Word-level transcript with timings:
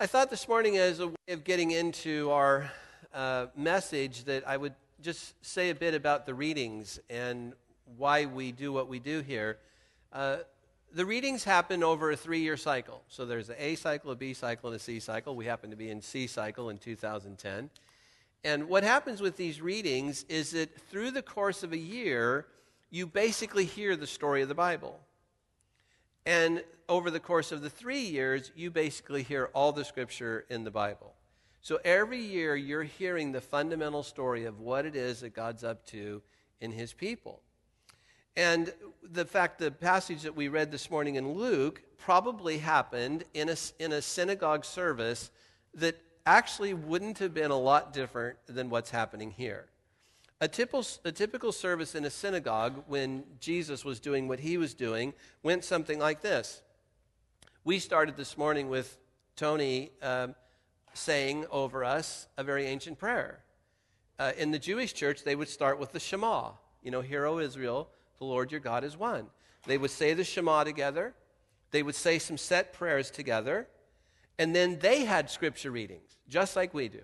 I 0.00 0.06
thought 0.06 0.28
this 0.28 0.48
morning, 0.48 0.76
as 0.76 0.98
a 0.98 1.06
way 1.06 1.14
of 1.28 1.44
getting 1.44 1.70
into 1.70 2.28
our 2.32 2.68
uh, 3.14 3.46
message, 3.56 4.24
that 4.24 4.46
I 4.46 4.56
would 4.56 4.74
just 5.00 5.34
say 5.46 5.70
a 5.70 5.74
bit 5.74 5.94
about 5.94 6.26
the 6.26 6.34
readings 6.34 6.98
and 7.08 7.52
why 7.96 8.26
we 8.26 8.50
do 8.50 8.72
what 8.72 8.88
we 8.88 8.98
do 8.98 9.20
here. 9.20 9.58
Uh, 10.12 10.38
the 10.92 11.06
readings 11.06 11.44
happen 11.44 11.84
over 11.84 12.10
a 12.10 12.16
three 12.16 12.40
year 12.40 12.56
cycle. 12.56 13.02
So 13.06 13.24
there's 13.24 13.50
an 13.50 13.54
A 13.56 13.76
cycle, 13.76 14.10
a 14.10 14.16
B 14.16 14.34
cycle, 14.34 14.70
and 14.70 14.76
a 14.76 14.82
C 14.82 14.98
cycle. 14.98 15.36
We 15.36 15.44
happen 15.44 15.70
to 15.70 15.76
be 15.76 15.90
in 15.90 16.02
C 16.02 16.26
cycle 16.26 16.70
in 16.70 16.78
2010. 16.78 17.70
And 18.42 18.68
what 18.68 18.82
happens 18.82 19.20
with 19.20 19.36
these 19.36 19.60
readings 19.60 20.24
is 20.28 20.50
that 20.50 20.76
through 20.90 21.12
the 21.12 21.22
course 21.22 21.62
of 21.62 21.72
a 21.72 21.78
year, 21.78 22.46
you 22.90 23.06
basically 23.06 23.64
hear 23.64 23.94
the 23.94 24.08
story 24.08 24.42
of 24.42 24.48
the 24.48 24.56
Bible. 24.56 24.98
And 26.26 26.64
over 26.88 27.10
the 27.10 27.20
course 27.20 27.52
of 27.52 27.62
the 27.62 27.70
three 27.70 28.00
years, 28.00 28.50
you 28.54 28.70
basically 28.70 29.22
hear 29.22 29.50
all 29.54 29.72
the 29.72 29.84
scripture 29.84 30.46
in 30.48 30.64
the 30.64 30.70
Bible. 30.70 31.14
So 31.60 31.78
every 31.84 32.20
year, 32.20 32.56
you're 32.56 32.82
hearing 32.82 33.32
the 33.32 33.40
fundamental 33.40 34.02
story 34.02 34.44
of 34.44 34.60
what 34.60 34.84
it 34.84 34.94
is 34.94 35.20
that 35.20 35.34
God's 35.34 35.64
up 35.64 35.86
to 35.86 36.22
in 36.60 36.72
his 36.72 36.92
people. 36.92 37.40
And 38.36 38.72
the 39.02 39.24
fact, 39.24 39.58
the 39.58 39.70
passage 39.70 40.22
that 40.22 40.34
we 40.34 40.48
read 40.48 40.70
this 40.70 40.90
morning 40.90 41.14
in 41.14 41.32
Luke 41.34 41.82
probably 41.96 42.58
happened 42.58 43.24
in 43.32 43.48
a, 43.48 43.56
in 43.78 43.92
a 43.92 44.02
synagogue 44.02 44.64
service 44.64 45.30
that 45.74 45.96
actually 46.26 46.74
wouldn't 46.74 47.18
have 47.18 47.32
been 47.32 47.50
a 47.50 47.58
lot 47.58 47.92
different 47.92 48.36
than 48.46 48.70
what's 48.70 48.90
happening 48.90 49.30
here. 49.30 49.66
A 50.40 50.48
typical, 50.48 50.84
a 51.04 51.12
typical 51.12 51.52
service 51.52 51.94
in 51.94 52.04
a 52.04 52.10
synagogue 52.10 52.82
when 52.86 53.24
Jesus 53.40 53.84
was 53.84 54.00
doing 54.00 54.28
what 54.28 54.40
he 54.40 54.58
was 54.58 54.74
doing 54.74 55.14
went 55.42 55.64
something 55.64 55.98
like 55.98 56.22
this. 56.22 56.62
We 57.64 57.78
started 57.78 58.16
this 58.16 58.36
morning 58.36 58.68
with 58.68 58.98
Tony 59.36 59.90
um, 60.02 60.34
saying 60.92 61.46
over 61.50 61.84
us 61.84 62.26
a 62.36 62.44
very 62.44 62.66
ancient 62.66 62.98
prayer. 62.98 63.40
Uh, 64.18 64.32
in 64.36 64.50
the 64.50 64.58
Jewish 64.58 64.92
church, 64.92 65.24
they 65.24 65.34
would 65.34 65.48
start 65.48 65.78
with 65.78 65.92
the 65.92 66.00
Shema. 66.00 66.50
You 66.82 66.90
know, 66.90 67.00
Hear, 67.00 67.26
O 67.26 67.38
Israel, 67.38 67.88
the 68.18 68.24
Lord 68.24 68.52
your 68.52 68.60
God 68.60 68.84
is 68.84 68.96
one. 68.96 69.26
They 69.66 69.78
would 69.78 69.90
say 69.90 70.14
the 70.14 70.24
Shema 70.24 70.64
together. 70.64 71.14
They 71.70 71.82
would 71.82 71.94
say 71.94 72.18
some 72.18 72.36
set 72.36 72.72
prayers 72.72 73.10
together. 73.10 73.66
And 74.38 74.54
then 74.54 74.78
they 74.78 75.04
had 75.04 75.30
scripture 75.30 75.70
readings, 75.70 76.16
just 76.28 76.56
like 76.56 76.74
we 76.74 76.88
do. 76.88 77.02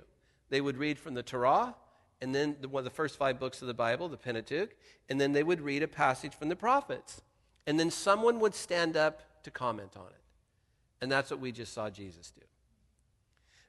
They 0.49 0.61
would 0.61 0.77
read 0.77 0.99
from 0.99 1.15
the 1.15 1.23
Torah, 1.23 1.75
and 2.23 2.35
then 2.35 2.57
the, 2.61 2.69
one 2.69 2.81
of 2.81 2.85
the 2.85 2.91
first 2.91 3.17
five 3.17 3.39
books 3.39 3.63
of 3.63 3.69
the 3.69 3.75
Bible, 3.75 4.09
the 4.09 4.17
Pentateuch, 4.17 4.75
and 5.09 5.21
then 5.21 5.33
they 5.33 5.43
would 5.43 5.61
read 5.61 5.83
a 5.83 5.89
passage 5.89 6.35
from 6.35 6.49
the 6.49 6.57
prophets. 6.57 7.23
And 7.67 7.79
then 7.79 7.91
someone 7.91 8.41
would 8.41 8.55
stand 8.55 8.97
up 8.97 9.43
to 9.45 9.51
comment 9.51 9.93
on 9.97 10.07
it. 10.07 10.23
And 11.01 11.11
that's 11.11 11.31
what 11.31 11.41
we 11.41 11.53
just 11.53 11.73
saw 11.73 11.89
Jesus 11.89 12.31
do. 12.31 12.43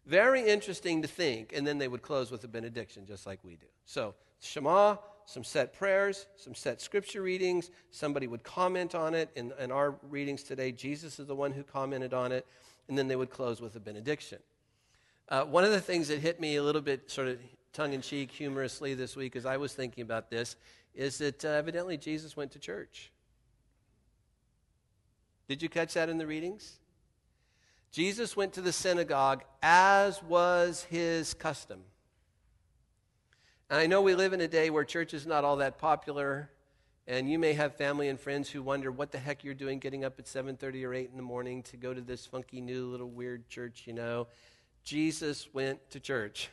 Very 0.05 0.41
interesting 0.47 1.02
to 1.02 1.08
think. 1.08 1.53
And 1.55 1.66
then 1.66 1.77
they 1.77 1.88
would 1.88 2.02
close 2.02 2.31
with 2.31 2.43
a 2.43 2.47
benediction, 2.47 3.05
just 3.05 3.25
like 3.25 3.39
we 3.43 3.55
do. 3.55 3.67
So, 3.85 4.16
Shema, 4.41 4.97
some 5.25 5.43
set 5.43 5.73
prayers, 5.73 6.25
some 6.36 6.55
set 6.55 6.81
scripture 6.81 7.21
readings. 7.21 7.69
Somebody 7.91 8.27
would 8.27 8.43
comment 8.43 8.95
on 8.95 9.13
it. 9.13 9.30
In, 9.36 9.53
in 9.59 9.71
our 9.71 9.95
readings 10.09 10.43
today, 10.43 10.71
Jesus 10.71 11.19
is 11.19 11.27
the 11.27 11.36
one 11.36 11.53
who 11.53 11.63
commented 11.63 12.13
on 12.13 12.31
it. 12.31 12.45
And 12.89 12.97
then 12.97 13.08
they 13.08 13.15
would 13.15 13.30
close 13.30 13.61
with 13.61 13.75
a 13.75 13.80
benediction. 13.80 14.39
Uh, 15.30 15.45
one 15.45 15.63
of 15.63 15.71
the 15.71 15.80
things 15.80 16.09
that 16.09 16.19
hit 16.19 16.41
me 16.41 16.58
a 16.58 16.63
little 16.63 16.81
bit 16.81 17.09
sort 17.09 17.30
of 17.30 17.38
tongue 17.73 17.94
in 17.94 18.02
cheek, 18.02 18.31
humorously 18.31 18.94
this 18.94 19.16
week 19.16 19.36
as 19.36 19.45
I 19.45 19.58
was 19.58 19.73
thinking 19.73 20.02
about 20.02 20.30
this 20.30 20.55
is 20.94 21.17
that 21.19 21.45
uh, 21.45 21.50
evidently 21.50 21.97
Jesus 21.97 22.36
went 22.36 22.52
to 22.52 22.59
church. 22.59 23.11
Did 25.47 25.61
you 25.61 25.69
catch 25.69 25.94
that 25.94 26.09
in 26.09 26.17
the 26.17 26.27
readings? 26.27 26.80
Jesus 27.92 28.36
went 28.36 28.53
to 28.53 28.61
the 28.61 28.72
synagogue 28.72 29.44
as 29.61 30.22
was 30.23 30.83
his 30.89 31.33
custom. 31.33 31.81
And 33.69 33.80
I 33.80 33.88
know 33.88 34.02
we 34.02 34.16
live 34.16 34.33
in 34.33 34.42
a 34.42 34.47
day 34.47 34.69
where 34.69 34.83
church 34.83 35.14
is 35.14 35.25
not 35.25 35.45
all 35.45 35.58
that 35.58 35.77
popular, 35.77 36.49
and 37.08 37.30
you 37.30 37.39
may 37.39 37.53
have 37.53 37.76
family 37.76 38.09
and 38.09 38.20
friends 38.20 38.49
who 38.49 38.61
wonder 38.61 38.92
what 38.92 39.11
the 39.11 39.17
heck 39.17 39.43
you're 39.43 39.53
doing 39.53 39.80
getting 39.80 40.03
up 40.03 40.20
at 40.20 40.26
7:30 40.26 40.86
or 40.86 40.93
8 40.93 41.09
in 41.09 41.17
the 41.17 41.23
morning 41.23 41.64
to 41.64 41.77
go 41.77 41.93
to 41.93 42.02
this 42.02 42.26
funky 42.26 42.59
new 42.59 42.86
little 42.86 43.09
weird 43.09 43.48
church, 43.48 43.83
you 43.86 43.93
know. 43.93 44.27
Jesus 44.83 45.53
went 45.53 45.89
to 45.92 45.99
church 45.99 46.49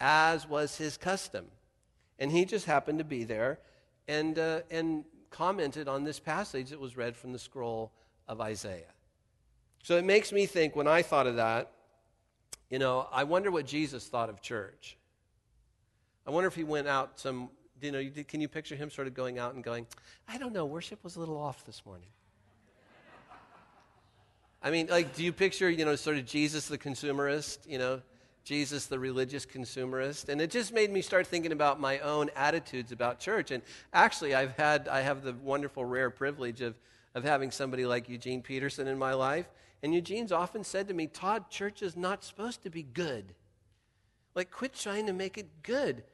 as 0.00 0.48
was 0.48 0.76
his 0.76 0.96
custom. 0.96 1.46
And 2.18 2.30
he 2.30 2.44
just 2.44 2.66
happened 2.66 2.98
to 2.98 3.04
be 3.04 3.24
there 3.24 3.58
and, 4.08 4.38
uh, 4.38 4.60
and 4.70 5.04
commented 5.30 5.88
on 5.88 6.04
this 6.04 6.18
passage 6.18 6.70
that 6.70 6.80
was 6.80 6.96
read 6.96 7.16
from 7.16 7.32
the 7.32 7.38
scroll 7.38 7.92
of 8.28 8.40
Isaiah. 8.40 8.92
So 9.82 9.96
it 9.96 10.04
makes 10.04 10.32
me 10.32 10.46
think 10.46 10.74
when 10.74 10.88
I 10.88 11.02
thought 11.02 11.26
of 11.26 11.36
that, 11.36 11.72
you 12.70 12.78
know, 12.78 13.08
I 13.12 13.24
wonder 13.24 13.50
what 13.50 13.66
Jesus 13.66 14.08
thought 14.08 14.28
of 14.28 14.40
church. 14.40 14.96
I 16.26 16.30
wonder 16.30 16.48
if 16.48 16.56
he 16.56 16.64
went 16.64 16.88
out 16.88 17.20
some, 17.20 17.50
you 17.80 17.92
know, 17.92 18.02
can 18.26 18.40
you 18.40 18.48
picture 18.48 18.74
him 18.74 18.90
sort 18.90 19.06
of 19.06 19.14
going 19.14 19.38
out 19.38 19.54
and 19.54 19.62
going, 19.62 19.86
I 20.26 20.38
don't 20.38 20.52
know, 20.52 20.66
worship 20.66 21.04
was 21.04 21.14
a 21.14 21.20
little 21.20 21.36
off 21.36 21.64
this 21.64 21.86
morning. 21.86 22.08
I 24.62 24.70
mean, 24.70 24.88
like, 24.88 25.14
do 25.14 25.22
you 25.22 25.32
picture, 25.32 25.70
you 25.70 25.84
know, 25.84 25.94
sort 25.94 26.16
of 26.16 26.26
Jesus 26.26 26.66
the 26.66 26.78
consumerist, 26.78 27.58
you 27.68 27.78
know, 27.78 28.00
Jesus, 28.46 28.86
the 28.86 28.98
religious 28.98 29.44
consumerist. 29.44 30.28
And 30.28 30.40
it 30.40 30.52
just 30.52 30.72
made 30.72 30.92
me 30.92 31.02
start 31.02 31.26
thinking 31.26 31.50
about 31.50 31.80
my 31.80 31.98
own 31.98 32.30
attitudes 32.36 32.92
about 32.92 33.18
church. 33.18 33.50
And 33.50 33.60
actually, 33.92 34.36
I've 34.36 34.52
had, 34.52 34.86
I 34.86 35.00
have 35.00 35.24
the 35.24 35.32
wonderful, 35.32 35.84
rare 35.84 36.10
privilege 36.10 36.60
of, 36.60 36.76
of 37.16 37.24
having 37.24 37.50
somebody 37.50 37.84
like 37.86 38.08
Eugene 38.08 38.42
Peterson 38.42 38.86
in 38.86 38.98
my 38.98 39.14
life. 39.14 39.50
And 39.82 39.92
Eugene's 39.92 40.30
often 40.30 40.62
said 40.62 40.86
to 40.86 40.94
me, 40.94 41.08
Todd, 41.08 41.50
church 41.50 41.82
is 41.82 41.96
not 41.96 42.22
supposed 42.22 42.62
to 42.62 42.70
be 42.70 42.84
good. 42.84 43.34
Like, 44.36 44.52
quit 44.52 44.74
trying 44.74 45.06
to 45.06 45.12
make 45.12 45.36
it 45.36 45.48
good. 45.64 46.04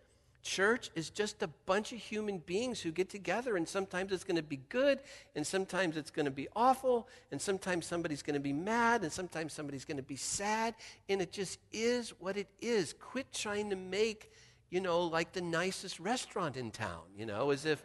Church 0.43 0.91
is 0.97 1.09
just 1.09 1.43
a 1.43 1.49
bunch 1.67 1.93
of 1.93 1.99
human 1.99 2.39
beings 2.39 2.81
who 2.81 2.91
get 2.91 3.09
together, 3.09 3.57
and 3.57 3.69
sometimes 3.69 4.11
it's 4.11 4.25
going 4.25 4.37
to 4.37 4.43
be 4.43 4.61
good, 4.69 4.99
and 5.37 5.47
sometimes 5.47 5.97
it's 5.97 6.11
going 6.11 6.25
to 6.25 6.33
be 6.33 6.49
awful, 6.57 7.09
and 7.31 7.41
sometimes 7.41 7.87
somebody's 7.87 8.23
going 8.23 8.35
to 8.35 8.41
be 8.41 8.53
mad, 8.53 9.03
and 9.03 9.13
sometimes 9.13 9.53
somebody's 9.53 9.85
going 9.85 9.99
to 9.99 10.03
be 10.03 10.17
sad, 10.17 10.75
and 11.09 11.23
it 11.23 11.31
just 11.31 11.61
is 11.73 12.11
what 12.19 12.37
it 12.37 12.49
is. 12.61 12.93
Quit 12.99 13.33
trying 13.33 13.71
to 13.71 13.77
make, 13.77 14.33
you 14.69 14.81
know, 14.81 15.03
like 15.03 15.33
the 15.33 15.41
nicest 15.41 16.01
restaurant 16.01 16.57
in 16.57 16.73
town, 16.73 17.03
you 17.17 17.25
know, 17.25 17.51
as 17.51 17.65
if, 17.65 17.85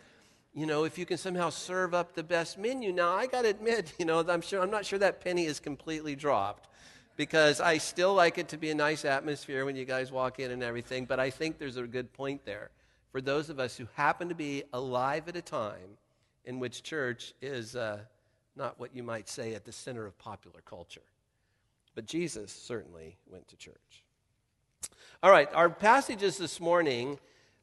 you 0.56 0.66
know, 0.66 0.84
if 0.84 0.98
you 0.98 1.06
can 1.06 1.18
somehow 1.18 1.52
serve 1.52 1.94
up 1.94 2.16
the 2.16 2.24
best 2.24 2.58
menu. 2.58 2.92
Now, 2.92 3.14
I 3.14 3.28
got 3.28 3.44
to 3.44 3.50
admit, 3.50 3.94
you 4.00 4.06
know, 4.06 4.26
I'm 4.28 4.42
sure 4.42 4.64
I'm 4.64 4.72
not 4.72 4.84
sure 4.84 4.98
that 4.98 5.22
penny 5.22 5.46
is 5.46 5.60
completely 5.60 6.16
dropped 6.16 6.70
because 7.18 7.60
I 7.60 7.80
still 7.80 8.14
like 8.14 8.38
it 8.38 8.48
to 8.50 8.58
be 8.58 8.70
a 8.70 8.76
nice 8.76 9.04
atmosphere 9.04 9.66
when 9.66 9.76
you 9.76 9.84
guys 9.84 10.12
walk 10.12 10.40
in 10.40 10.52
and 10.52 10.64
everything, 10.64 11.06
but 11.06 11.20
I 11.20 11.32
think 11.32 11.58
there's 11.58 11.76
a 11.76 11.88
good 11.88 12.14
point 12.14 12.46
there 12.46 12.70
for 13.12 13.20
those 13.20 13.50
of 13.50 13.60
us 13.60 13.76
who 13.76 13.88
happen 13.96 14.30
to 14.30 14.36
be 14.36 14.64
alive 14.72 15.28
at 15.28 15.36
a 15.36 15.42
time 15.42 15.98
in 16.46 16.60
which 16.60 16.84
church 16.84 17.34
is 17.42 17.76
uh, 17.76 17.98
not 18.56 18.80
what 18.80 18.96
you 18.96 19.02
might 19.02 19.28
say 19.28 19.56
at 19.56 19.66
the 19.66 19.72
center 19.72 20.06
of 20.06 20.18
popular 20.20 20.62
culture. 20.62 21.02
But 21.96 22.06
Jesus 22.06 22.52
certainly 22.52 23.18
went 23.30 23.48
to 23.48 23.58
church. 23.58 24.04
All 25.24 25.32
right, 25.32 25.50
our 25.56 25.70
passages 25.70 26.38
this 26.38 26.60
morning 26.60 27.18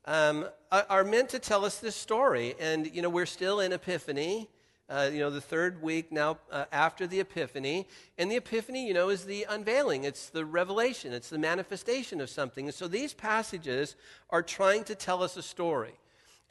um, 0.06 0.48
are 0.72 1.04
meant 1.04 1.28
to 1.30 1.38
tell 1.38 1.64
us 1.64 1.78
this 1.78 1.94
story. 1.94 2.56
And, 2.58 2.92
you 2.92 3.00
know, 3.00 3.08
we're 3.08 3.26
still 3.26 3.60
in 3.60 3.72
Epiphany 3.72 4.50
uh, 4.88 5.08
you 5.12 5.18
know, 5.18 5.30
the 5.30 5.40
third 5.40 5.82
week 5.82 6.12
now 6.12 6.38
uh, 6.50 6.64
after 6.72 7.06
the 7.06 7.20
Epiphany. 7.20 7.86
And 8.18 8.30
the 8.30 8.36
Epiphany, 8.36 8.86
you 8.86 8.94
know, 8.94 9.08
is 9.08 9.24
the 9.24 9.46
unveiling, 9.48 10.04
it's 10.04 10.28
the 10.28 10.44
revelation, 10.44 11.12
it's 11.12 11.30
the 11.30 11.38
manifestation 11.38 12.20
of 12.20 12.28
something. 12.28 12.66
And 12.66 12.74
so 12.74 12.88
these 12.88 13.14
passages 13.14 13.96
are 14.30 14.42
trying 14.42 14.84
to 14.84 14.94
tell 14.94 15.22
us 15.22 15.36
a 15.36 15.42
story. 15.42 15.94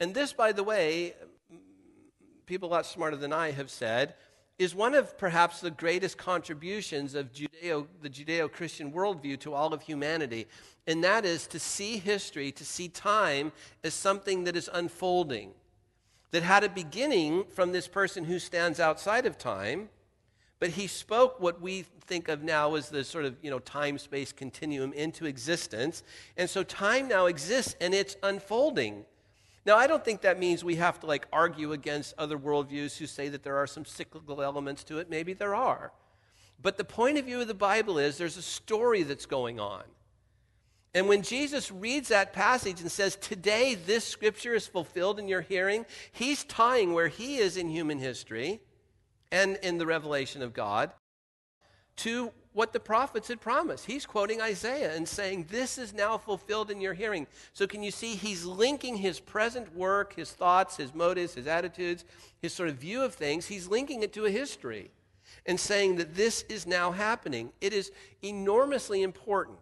And 0.00 0.14
this, 0.14 0.32
by 0.32 0.52
the 0.52 0.64
way, 0.64 1.14
people 2.46 2.68
a 2.68 2.72
lot 2.72 2.86
smarter 2.86 3.16
than 3.16 3.32
I 3.32 3.52
have 3.52 3.70
said, 3.70 4.14
is 4.58 4.74
one 4.74 4.94
of 4.94 5.18
perhaps 5.18 5.60
the 5.60 5.70
greatest 5.70 6.16
contributions 6.16 7.14
of 7.14 7.32
Judeo, 7.32 7.86
the 8.02 8.10
Judeo 8.10 8.50
Christian 8.50 8.92
worldview 8.92 9.38
to 9.40 9.52
all 9.52 9.74
of 9.74 9.82
humanity. 9.82 10.46
And 10.86 11.02
that 11.02 11.24
is 11.24 11.46
to 11.48 11.58
see 11.58 11.98
history, 11.98 12.52
to 12.52 12.64
see 12.64 12.88
time 12.88 13.52
as 13.82 13.94
something 13.94 14.44
that 14.44 14.56
is 14.56 14.70
unfolding 14.72 15.52
that 16.34 16.42
had 16.42 16.64
a 16.64 16.68
beginning 16.68 17.44
from 17.44 17.70
this 17.70 17.86
person 17.86 18.24
who 18.24 18.40
stands 18.40 18.80
outside 18.80 19.24
of 19.24 19.38
time, 19.38 19.88
but 20.58 20.70
he 20.70 20.88
spoke 20.88 21.38
what 21.38 21.60
we 21.60 21.82
think 22.06 22.28
of 22.28 22.42
now 22.42 22.74
as 22.74 22.88
the 22.88 23.04
sort 23.04 23.24
of 23.24 23.36
you 23.40 23.52
know 23.52 23.60
time 23.60 23.98
space 23.98 24.32
continuum 24.32 24.92
into 24.94 25.26
existence. 25.26 26.02
And 26.36 26.50
so 26.50 26.64
time 26.64 27.06
now 27.06 27.26
exists 27.26 27.76
and 27.80 27.94
it's 27.94 28.16
unfolding. 28.24 29.04
Now, 29.64 29.76
I 29.76 29.86
don't 29.86 30.04
think 30.04 30.22
that 30.22 30.40
means 30.40 30.64
we 30.64 30.74
have 30.74 30.98
to 31.00 31.06
like 31.06 31.28
argue 31.32 31.72
against 31.72 32.14
other 32.18 32.36
worldviews 32.36 32.96
who 32.96 33.06
say 33.06 33.28
that 33.28 33.44
there 33.44 33.56
are 33.56 33.68
some 33.68 33.84
cyclical 33.84 34.42
elements 34.42 34.82
to 34.84 34.98
it. 34.98 35.08
Maybe 35.08 35.34
there 35.34 35.54
are. 35.54 35.92
But 36.60 36.78
the 36.78 36.84
point 36.84 37.16
of 37.16 37.26
view 37.26 37.42
of 37.42 37.46
the 37.46 37.54
Bible 37.54 37.96
is 37.96 38.18
there's 38.18 38.36
a 38.36 38.42
story 38.42 39.04
that's 39.04 39.26
going 39.26 39.60
on. 39.60 39.84
And 40.94 41.08
when 41.08 41.22
Jesus 41.22 41.72
reads 41.72 42.08
that 42.08 42.32
passage 42.32 42.80
and 42.80 42.90
says, 42.90 43.16
Today 43.16 43.74
this 43.74 44.04
scripture 44.04 44.54
is 44.54 44.66
fulfilled 44.66 45.18
in 45.18 45.26
your 45.26 45.40
hearing, 45.40 45.86
he's 46.12 46.44
tying 46.44 46.92
where 46.92 47.08
he 47.08 47.38
is 47.38 47.56
in 47.56 47.68
human 47.68 47.98
history 47.98 48.60
and 49.32 49.58
in 49.62 49.78
the 49.78 49.86
revelation 49.86 50.40
of 50.40 50.54
God 50.54 50.92
to 51.96 52.30
what 52.52 52.72
the 52.72 52.78
prophets 52.78 53.26
had 53.26 53.40
promised. 53.40 53.86
He's 53.86 54.06
quoting 54.06 54.40
Isaiah 54.40 54.94
and 54.94 55.08
saying, 55.08 55.46
This 55.50 55.78
is 55.78 55.92
now 55.92 56.16
fulfilled 56.16 56.70
in 56.70 56.80
your 56.80 56.94
hearing. 56.94 57.26
So, 57.52 57.66
can 57.66 57.82
you 57.82 57.90
see 57.90 58.14
he's 58.14 58.44
linking 58.44 58.96
his 58.96 59.18
present 59.18 59.74
work, 59.74 60.14
his 60.14 60.30
thoughts, 60.30 60.76
his 60.76 60.94
motives, 60.94 61.34
his 61.34 61.48
attitudes, 61.48 62.04
his 62.40 62.52
sort 62.52 62.68
of 62.68 62.76
view 62.76 63.02
of 63.02 63.14
things, 63.14 63.46
he's 63.46 63.66
linking 63.66 64.02
it 64.04 64.12
to 64.12 64.26
a 64.26 64.30
history 64.30 64.92
and 65.46 65.58
saying 65.58 65.96
that 65.96 66.14
this 66.14 66.44
is 66.48 66.66
now 66.66 66.92
happening. 66.92 67.52
It 67.60 67.72
is 67.72 67.90
enormously 68.22 69.02
important 69.02 69.58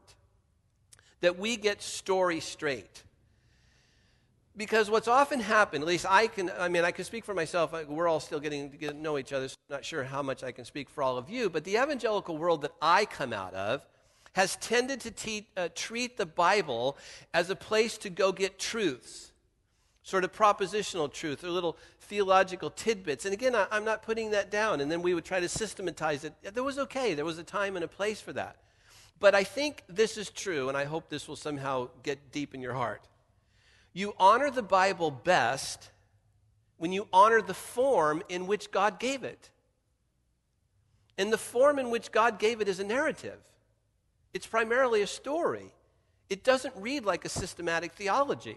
that 1.22 1.38
we 1.38 1.56
get 1.56 1.80
story 1.80 2.40
straight. 2.40 3.02
Because 4.54 4.90
what's 4.90 5.08
often 5.08 5.40
happened, 5.40 5.82
at 5.82 5.88
least 5.88 6.04
I 6.06 6.26
can, 6.26 6.50
I 6.58 6.69
mean, 6.69 6.84
I 6.84 6.90
can 6.90 7.06
speak 7.06 7.24
for 7.24 7.32
myself. 7.32 7.72
We're 7.88 8.06
all 8.06 8.20
still 8.20 8.40
getting 8.40 8.70
to, 8.70 8.76
get 8.76 8.94
know 8.94 9.16
each 9.16 9.32
other, 9.32 9.48
so 9.48 9.56
I'm 9.70 9.76
not 9.76 9.84
sure 9.84 10.04
how 10.04 10.22
much 10.22 10.44
I 10.44 10.52
can 10.52 10.66
speak 10.66 10.90
for 10.90 11.02
all 11.02 11.16
of 11.16 11.30
you. 11.30 11.48
But 11.48 11.64
the 11.64 11.76
evangelical 11.76 12.36
world 12.36 12.60
that 12.62 12.72
I 12.82 13.06
come 13.06 13.32
out 13.32 13.54
of 13.54 13.86
has 14.34 14.56
tended 14.56 15.00
to 15.00 15.10
te- 15.10 15.48
uh, 15.56 15.69
treat 15.74 16.19
the 16.19 16.26
Bible 16.26 16.98
as 17.32 17.48
a 17.48 17.56
place 17.56 17.96
to 17.98 18.10
go 18.10 18.30
get 18.32 18.58
truths, 18.58 19.32
sort 20.02 20.24
of 20.24 20.32
propositional 20.32 21.10
truth 21.10 21.44
or 21.44 21.48
little 21.48 21.78
theological 22.00 22.69
tidbits. 22.69 23.24
And 23.24 23.32
again, 23.32 23.54
I, 23.54 23.66
I'm 23.70 23.84
not 23.86 24.02
putting 24.02 24.32
that 24.32 24.50
down. 24.50 24.82
And 24.82 24.90
then 24.90 25.00
we 25.00 25.14
would 25.14 25.24
try 25.24 25.40
to 25.40 25.48
systematize 25.48 26.24
it. 26.24 26.34
There 26.52 26.64
was 26.64 26.78
okay, 26.78 27.14
there 27.14 27.24
was 27.24 27.38
a 27.38 27.44
time 27.44 27.76
and 27.76 27.84
a 27.84 27.88
place 27.88 28.20
for 28.20 28.34
that. 28.34 28.56
But 29.22 29.36
I 29.36 29.44
think 29.44 29.84
this 29.88 30.19
is 30.19 30.30
true, 30.30 30.69
and 30.69 30.76
I 30.76 30.84
hope 30.84 31.08
this 31.08 31.28
will 31.28 31.36
somehow 31.36 31.88
get 32.02 32.32
deep 32.32 32.54
in 32.54 32.60
your 32.60 32.74
heart 32.74 33.08
you 33.92 34.14
honor 34.19 34.50
the 34.50 34.62
Bible 34.62 35.10
best 35.10 35.90
when 36.78 36.92
you 36.92 37.06
honor 37.12 37.42
the 37.42 37.54
form 37.54 38.22
in 38.28 38.46
which 38.46 38.70
God 38.70 38.98
gave 38.98 39.22
it. 39.22 39.50
And 41.19 41.32
the 41.32 41.38
form 41.38 41.78
in 41.78 41.90
which 41.90 42.10
God 42.10 42.38
gave 42.38 42.60
it 42.60 42.69
is 42.69 42.80
a 42.80 42.84
narrative, 42.84 43.38
it's 44.32 44.46
primarily 44.46 45.02
a 45.02 45.06
story. 45.06 45.72
It 46.30 46.42
doesn't 46.42 46.74
read 46.76 47.04
like 47.04 47.26
a 47.26 47.28
systematic 47.28 47.92
theology. 47.92 48.56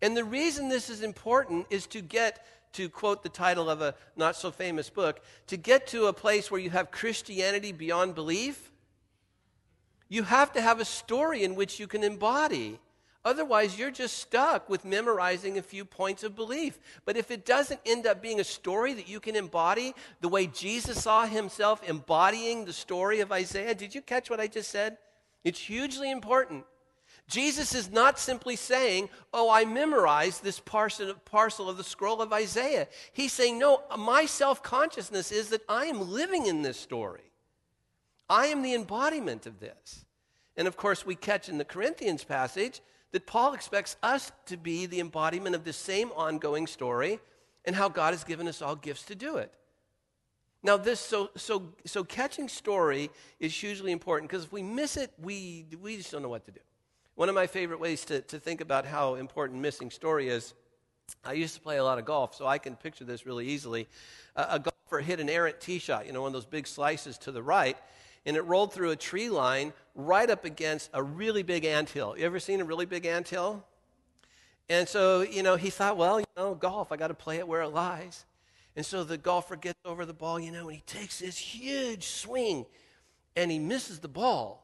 And 0.00 0.16
the 0.16 0.22
reason 0.22 0.68
this 0.68 0.88
is 0.88 1.02
important 1.02 1.66
is 1.68 1.88
to 1.88 2.00
get, 2.00 2.46
to 2.74 2.88
quote 2.88 3.24
the 3.24 3.28
title 3.28 3.68
of 3.68 3.82
a 3.82 3.96
not 4.14 4.36
so 4.36 4.52
famous 4.52 4.88
book, 4.88 5.20
to 5.48 5.56
get 5.56 5.88
to 5.88 6.06
a 6.06 6.12
place 6.12 6.52
where 6.52 6.60
you 6.60 6.70
have 6.70 6.92
Christianity 6.92 7.72
beyond 7.72 8.14
belief, 8.14 8.70
you 10.14 10.22
have 10.22 10.52
to 10.52 10.60
have 10.60 10.80
a 10.80 10.84
story 10.84 11.44
in 11.44 11.54
which 11.54 11.78
you 11.80 11.86
can 11.86 12.04
embody 12.04 12.78
Otherwise, 13.24 13.78
you're 13.78 13.90
just 13.90 14.18
stuck 14.18 14.68
with 14.68 14.84
memorizing 14.84 15.56
a 15.56 15.62
few 15.62 15.84
points 15.84 16.22
of 16.22 16.36
belief. 16.36 16.78
But 17.06 17.16
if 17.16 17.30
it 17.30 17.46
doesn't 17.46 17.80
end 17.86 18.06
up 18.06 18.20
being 18.20 18.38
a 18.38 18.44
story 18.44 18.92
that 18.92 19.08
you 19.08 19.18
can 19.18 19.34
embody 19.34 19.94
the 20.20 20.28
way 20.28 20.46
Jesus 20.46 21.02
saw 21.02 21.24
himself 21.24 21.82
embodying 21.88 22.64
the 22.64 22.72
story 22.72 23.20
of 23.20 23.32
Isaiah, 23.32 23.74
did 23.74 23.94
you 23.94 24.02
catch 24.02 24.28
what 24.28 24.40
I 24.40 24.46
just 24.46 24.70
said? 24.70 24.98
It's 25.42 25.58
hugely 25.58 26.10
important. 26.10 26.66
Jesus 27.26 27.74
is 27.74 27.90
not 27.90 28.18
simply 28.18 28.56
saying, 28.56 29.08
Oh, 29.32 29.50
I 29.50 29.64
memorized 29.64 30.44
this 30.44 30.60
parcel, 30.60 31.70
of 31.70 31.78
the 31.78 31.84
scroll 31.84 32.20
of 32.20 32.30
Isaiah. 32.30 32.88
He's 33.14 33.32
saying, 33.32 33.58
No, 33.58 33.84
my 33.96 34.26
self 34.26 34.62
consciousness 34.62 35.32
is 35.32 35.48
that 35.48 35.62
I 35.66 35.86
am 35.86 36.10
living 36.10 36.44
in 36.46 36.60
this 36.60 36.78
story. 36.78 37.32
I 38.28 38.48
am 38.48 38.60
the 38.60 38.74
embodiment 38.74 39.46
of 39.46 39.60
this. 39.60 40.03
And 40.56 40.68
of 40.68 40.76
course, 40.76 41.04
we 41.04 41.14
catch 41.14 41.48
in 41.48 41.58
the 41.58 41.64
Corinthians 41.64 42.24
passage 42.24 42.80
that 43.12 43.26
Paul 43.26 43.54
expects 43.54 43.96
us 44.02 44.32
to 44.46 44.56
be 44.56 44.86
the 44.86 45.00
embodiment 45.00 45.54
of 45.54 45.64
the 45.64 45.72
same 45.72 46.10
ongoing 46.16 46.66
story 46.66 47.20
and 47.64 47.74
how 47.74 47.88
God 47.88 48.12
has 48.12 48.24
given 48.24 48.48
us 48.48 48.60
all 48.62 48.76
gifts 48.76 49.04
to 49.04 49.14
do 49.14 49.36
it. 49.36 49.52
Now, 50.62 50.78
this 50.78 50.98
so 50.98 51.30
so 51.36 51.74
so 51.84 52.04
catching 52.04 52.48
story 52.48 53.10
is 53.38 53.54
hugely 53.54 53.92
important 53.92 54.30
because 54.30 54.44
if 54.44 54.52
we 54.52 54.62
miss 54.62 54.96
it, 54.96 55.12
we 55.20 55.66
we 55.82 55.96
just 55.98 56.10
don't 56.10 56.22
know 56.22 56.28
what 56.28 56.46
to 56.46 56.52
do. 56.52 56.60
One 57.16 57.28
of 57.28 57.34
my 57.34 57.46
favorite 57.46 57.78
ways 57.78 58.04
to, 58.06 58.22
to 58.22 58.40
think 58.40 58.60
about 58.60 58.86
how 58.86 59.14
important 59.14 59.60
missing 59.60 59.90
story 59.90 60.28
is, 60.28 60.54
I 61.24 61.34
used 61.34 61.54
to 61.54 61.60
play 61.60 61.76
a 61.76 61.84
lot 61.84 61.98
of 61.98 62.04
golf, 62.04 62.34
so 62.34 62.46
I 62.46 62.58
can 62.58 62.74
picture 62.74 63.04
this 63.04 63.26
really 63.26 63.46
easily. 63.46 63.86
Uh, 64.34 64.46
a 64.48 64.58
golfer 64.58 65.00
hit 65.00 65.20
an 65.20 65.28
errant 65.28 65.60
tee 65.60 65.78
shot, 65.78 66.06
you 66.06 66.12
know, 66.12 66.22
one 66.22 66.28
of 66.28 66.32
those 66.32 66.46
big 66.46 66.66
slices 66.66 67.16
to 67.18 67.30
the 67.30 67.42
right, 67.42 67.76
and 68.26 68.36
it 68.36 68.42
rolled 68.42 68.72
through 68.72 68.90
a 68.90 68.96
tree 68.96 69.28
line 69.28 69.72
right 69.94 70.28
up 70.28 70.44
against 70.44 70.90
a 70.92 71.02
really 71.02 71.42
big 71.42 71.64
ant 71.64 71.90
hill. 71.90 72.14
You 72.16 72.24
ever 72.24 72.40
seen 72.40 72.60
a 72.60 72.64
really 72.64 72.86
big 72.86 73.06
ant 73.06 73.28
hill? 73.28 73.64
And 74.68 74.88
so, 74.88 75.20
you 75.20 75.42
know, 75.42 75.56
he 75.56 75.70
thought, 75.70 75.96
well, 75.96 76.20
you 76.20 76.26
know, 76.36 76.54
golf, 76.54 76.90
I 76.90 76.96
got 76.96 77.08
to 77.08 77.14
play 77.14 77.36
it 77.36 77.46
where 77.46 77.62
it 77.62 77.68
lies. 77.68 78.24
And 78.76 78.84
so 78.84 79.04
the 79.04 79.18
golfer 79.18 79.56
gets 79.56 79.78
over 79.84 80.04
the 80.04 80.14
ball, 80.14 80.40
you 80.40 80.50
know, 80.50 80.68
and 80.68 80.76
he 80.76 80.82
takes 80.86 81.20
this 81.20 81.38
huge 81.38 82.04
swing 82.04 82.66
and 83.36 83.50
he 83.50 83.58
misses 83.58 84.00
the 84.00 84.08
ball. 84.08 84.62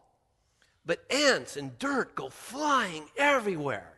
But 0.87 1.05
ants 1.11 1.57
and 1.57 1.79
dirt 1.79 2.15
go 2.15 2.31
flying 2.31 3.05
everywhere. 3.17 3.93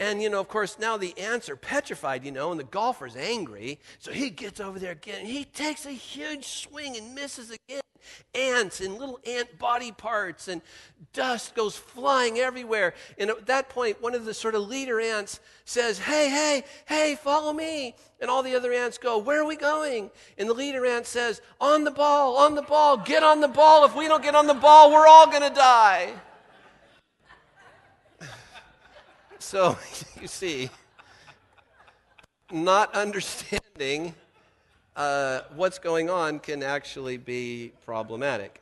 And, 0.00 0.22
you 0.22 0.30
know, 0.30 0.40
of 0.40 0.48
course, 0.48 0.78
now 0.78 0.96
the 0.96 1.16
ants 1.18 1.48
are 1.48 1.56
petrified, 1.56 2.24
you 2.24 2.30
know, 2.30 2.50
and 2.50 2.60
the 2.60 2.64
golfer's 2.64 3.16
angry. 3.16 3.80
So 3.98 4.12
he 4.12 4.30
gets 4.30 4.60
over 4.60 4.78
there 4.78 4.92
again. 4.92 5.26
He 5.26 5.44
takes 5.44 5.86
a 5.86 5.90
huge 5.90 6.46
swing 6.46 6.96
and 6.96 7.14
misses 7.14 7.50
again 7.50 7.80
ants 8.34 8.80
and 8.80 8.98
little 8.98 9.18
ant 9.26 9.58
body 9.58 9.92
parts, 9.92 10.48
and 10.48 10.62
dust 11.12 11.54
goes 11.54 11.76
flying 11.76 12.38
everywhere. 12.38 12.94
And 13.18 13.30
at 13.30 13.46
that 13.46 13.68
point, 13.68 14.00
one 14.00 14.14
of 14.14 14.24
the 14.24 14.34
sort 14.34 14.54
of 14.54 14.68
leader 14.68 15.00
ants 15.00 15.40
says, 15.64 15.98
Hey, 15.98 16.28
hey, 16.28 16.64
hey, 16.86 17.16
follow 17.16 17.52
me. 17.52 17.94
And 18.20 18.30
all 18.30 18.42
the 18.42 18.54
other 18.54 18.72
ants 18.72 18.98
go, 18.98 19.18
Where 19.18 19.40
are 19.40 19.46
we 19.46 19.56
going? 19.56 20.10
And 20.36 20.48
the 20.48 20.54
leader 20.54 20.84
ant 20.86 21.06
says, 21.06 21.40
On 21.60 21.84
the 21.84 21.90
ball, 21.90 22.36
on 22.36 22.54
the 22.54 22.62
ball, 22.62 22.96
get 22.96 23.22
on 23.22 23.40
the 23.40 23.48
ball. 23.48 23.84
If 23.84 23.94
we 23.96 24.08
don't 24.08 24.22
get 24.22 24.34
on 24.34 24.46
the 24.46 24.54
ball, 24.54 24.92
we're 24.92 25.06
all 25.06 25.26
going 25.26 25.42
to 25.42 25.54
die. 25.54 26.12
So, 29.38 29.78
you 30.20 30.28
see, 30.28 30.70
not 32.50 32.94
understanding 32.94 34.14
uh, 34.96 35.40
what's 35.54 35.78
going 35.78 36.10
on 36.10 36.38
can 36.38 36.62
actually 36.62 37.16
be 37.16 37.72
problematic. 37.84 38.60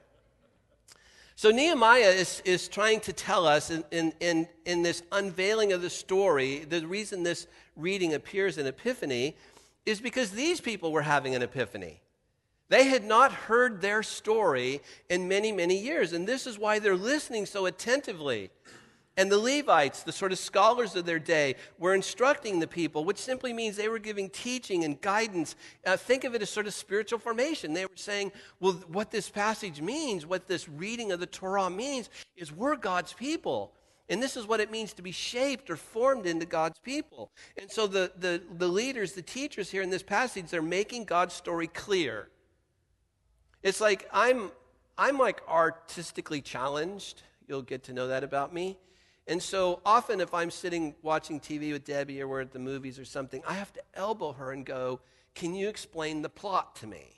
So 1.35 1.51
Nehemiah 1.51 2.11
is, 2.11 2.43
is 2.45 2.67
trying 2.67 3.01
to 3.01 3.13
tell 3.13 3.47
us 3.47 3.71
in, 3.71 3.85
in, 3.91 4.13
in, 4.21 4.49
in, 4.65 4.83
this 4.83 5.03
unveiling 5.13 5.73
of 5.73 5.83
the 5.83 5.91
story, 5.91 6.61
the 6.61 6.87
reason 6.87 7.23
this 7.23 7.47
reading 7.77 8.15
appears 8.15 8.57
in 8.57 8.67
Epiphany 8.67 9.37
is 9.85 10.01
because 10.01 10.31
these 10.31 10.61
people 10.61 10.93
were 10.93 11.03
having 11.03 11.35
an 11.35 11.43
epiphany. 11.43 12.01
They 12.69 12.85
had 12.85 13.05
not 13.05 13.33
heard 13.33 13.81
their 13.81 14.03
story 14.03 14.81
in 15.09 15.29
many, 15.29 15.53
many 15.53 15.79
years, 15.79 16.13
and 16.13 16.27
this 16.27 16.47
is 16.47 16.59
why 16.59 16.81
they're 16.81 16.97
listening 16.97 17.47
so 17.47 17.67
attentively. 17.67 18.51
And 19.19 19.33
the 19.33 19.39
Levites, 19.39 20.03
the 20.03 20.13
sort 20.13 20.33
of 20.33 20.39
scholars 20.39 20.95
of 20.95 21.07
their 21.07 21.19
day, 21.19 21.55
were 21.79 21.95
instructing 21.95 22.61
the 22.61 22.67
people, 22.67 23.05
which 23.05 23.17
simply 23.17 23.53
means 23.55 23.77
they 23.77 23.89
were 23.89 23.99
giving 23.99 24.29
teaching 24.29 24.85
and 24.85 25.01
guidance. 25.01 25.57
Uh, 25.87 25.97
think 25.97 26.25
of 26.25 26.35
it 26.35 26.43
as 26.43 26.51
sort 26.51 26.67
of 26.67 26.75
spiritual 26.75 27.19
formation. 27.19 27.73
They 27.73 27.87
were 27.87 27.91
saying, 27.95 28.33
well, 28.61 28.75
what 28.89 29.11
this 29.11 29.31
passage 29.31 29.81
means, 29.81 30.27
what 30.27 30.47
this 30.47 30.69
reading 30.69 31.13
of 31.13 31.21
the 31.21 31.27
Torah 31.27 31.71
means, 31.71 32.11
is 32.37 32.53
we're 32.53 32.77
God's 32.77 33.15
people. 33.15 33.73
And 34.09 34.23
this 34.23 34.37
is 34.37 34.47
what 34.47 34.61
it 34.61 34.71
means 34.71 34.93
to 34.95 35.03
be 35.03 35.13
shaped 35.13 35.71
or 35.71 35.77
formed 35.77 36.27
into 36.27 36.47
God's 36.47 36.79
people. 36.79 37.31
And 37.57 37.71
so 37.71 37.87
the, 37.87 38.13
the, 38.19 38.43
the 38.59 38.69
leaders, 38.69 39.15
the 39.15 39.23
teachers 39.23 39.71
here 39.71 39.83
in 39.83 39.91
this 39.91 40.03
passage, 40.03 40.47
they're 40.51 40.63
making 40.63 41.05
God's 41.05 41.35
story 41.35 41.67
clear. 41.67 42.29
It's 43.63 43.81
like 43.81 44.09
I'm, 44.13 44.53
I'm 44.97 45.19
like 45.19 45.41
artistically 45.49 46.41
challenged. 46.41 47.23
You'll 47.49 47.63
get 47.63 47.85
to 47.85 47.93
know 47.93 48.09
that 48.09 48.23
about 48.23 48.53
me. 48.53 48.79
And 49.29 49.43
so 49.43 49.81
often, 49.85 50.21
if 50.21 50.33
I'm 50.33 50.51
sitting 50.51 50.95
watching 51.03 51.41
TV 51.41 51.73
with 51.73 51.85
Debbie 51.85 52.23
or 52.23 52.29
we're 52.29 52.43
at 52.43 52.53
the 52.53 52.61
movies 52.61 52.99
or 52.99 53.05
something, 53.05 53.43
I 53.47 53.55
have 53.55 53.73
to 53.73 53.83
elbow 53.95 54.33
her 54.33 54.53
and 54.53 54.65
go, 54.65 55.01
Can 55.35 55.55
you 55.55 55.69
explain 55.69 56.23
the 56.23 56.29
plot 56.29 56.77
to 56.77 56.87
me? 56.87 57.13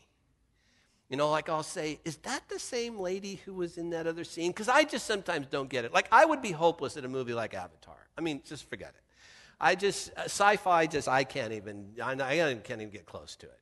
You 1.10 1.16
know, 1.16 1.30
like 1.30 1.48
I'll 1.48 1.62
say, 1.62 2.00
Is 2.04 2.16
that 2.18 2.48
the 2.48 2.58
same 2.58 2.98
lady 2.98 3.40
who 3.44 3.52
was 3.54 3.76
in 3.76 3.90
that 3.90 4.06
other 4.06 4.24
scene? 4.24 4.52
Because 4.52 4.68
I 4.68 4.84
just 4.84 5.06
sometimes 5.06 5.48
don't 5.48 5.68
get 5.68 5.84
it. 5.84 5.92
Like, 5.92 6.08
I 6.10 6.24
would 6.24 6.40
be 6.40 6.52
hopeless 6.52 6.96
at 6.96 7.04
a 7.04 7.08
movie 7.08 7.34
like 7.34 7.52
Avatar. 7.52 8.08
I 8.16 8.22
mean, 8.22 8.40
just 8.44 8.68
forget 8.70 8.90
it. 8.96 9.02
I 9.60 9.74
just, 9.74 10.10
uh, 10.16 10.22
sci 10.24 10.56
fi, 10.56 10.86
just, 10.86 11.08
I 11.08 11.24
can't 11.24 11.52
even, 11.52 11.94
I, 12.02 12.12
I 12.12 12.54
can't 12.64 12.80
even 12.80 12.90
get 12.90 13.06
close 13.06 13.36
to 13.36 13.46
it. 13.46 13.60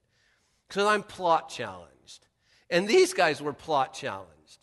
Because 0.68 0.86
I'm 0.86 1.02
plot 1.02 1.48
challenged. 1.48 2.26
And 2.70 2.86
these 2.86 3.12
guys 3.12 3.40
were 3.40 3.52
plot 3.52 3.94
challenged. 3.94 4.58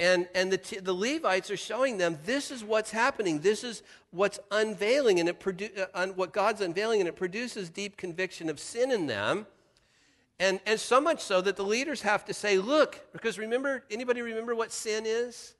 And, 0.00 0.26
and 0.34 0.52
the, 0.52 0.80
the 0.80 0.92
Levites 0.92 1.50
are 1.50 1.56
showing 1.56 1.98
them 1.98 2.18
this 2.24 2.50
is 2.50 2.64
what's 2.64 2.90
happening. 2.90 3.40
This 3.40 3.62
is 3.62 3.82
what's 4.10 4.40
unveiling, 4.50 5.20
and 5.20 5.28
it 5.28 5.38
produ- 5.38 5.86
uh, 5.94 6.06
what 6.08 6.32
God's 6.32 6.60
unveiling, 6.60 7.00
and 7.00 7.08
it 7.08 7.16
produces 7.16 7.70
deep 7.70 7.96
conviction 7.96 8.48
of 8.48 8.58
sin 8.58 8.90
in 8.90 9.06
them. 9.06 9.46
And, 10.40 10.58
and 10.66 10.80
so 10.80 11.00
much 11.00 11.20
so 11.20 11.40
that 11.40 11.56
the 11.56 11.64
leaders 11.64 12.02
have 12.02 12.24
to 12.24 12.34
say, 12.34 12.58
look, 12.58 13.00
because 13.12 13.38
remember, 13.38 13.84
anybody 13.90 14.22
remember 14.22 14.56
what 14.56 14.72
sin 14.72 15.04
is? 15.06 15.54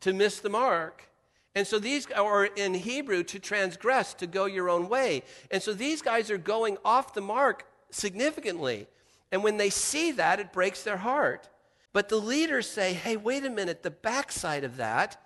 To 0.00 0.12
miss 0.12 0.40
the 0.40 0.50
mark. 0.50 1.08
And 1.54 1.66
so 1.66 1.78
these, 1.78 2.06
or 2.12 2.44
in 2.44 2.74
Hebrew, 2.74 3.22
to 3.24 3.38
transgress, 3.38 4.12
to 4.14 4.26
go 4.26 4.44
your 4.44 4.68
own 4.68 4.88
way. 4.88 5.22
And 5.50 5.62
so 5.62 5.72
these 5.72 6.02
guys 6.02 6.30
are 6.30 6.38
going 6.38 6.76
off 6.84 7.14
the 7.14 7.20
mark 7.20 7.64
significantly. 7.90 8.86
And 9.32 9.42
when 9.42 9.56
they 9.56 9.70
see 9.70 10.12
that, 10.12 10.40
it 10.40 10.52
breaks 10.52 10.82
their 10.82 10.98
heart. 10.98 11.48
But 11.92 12.08
the 12.08 12.16
leaders 12.16 12.68
say, 12.68 12.92
hey, 12.92 13.16
wait 13.16 13.44
a 13.44 13.50
minute, 13.50 13.82
the 13.82 13.90
backside 13.90 14.64
of 14.64 14.76
that 14.76 15.20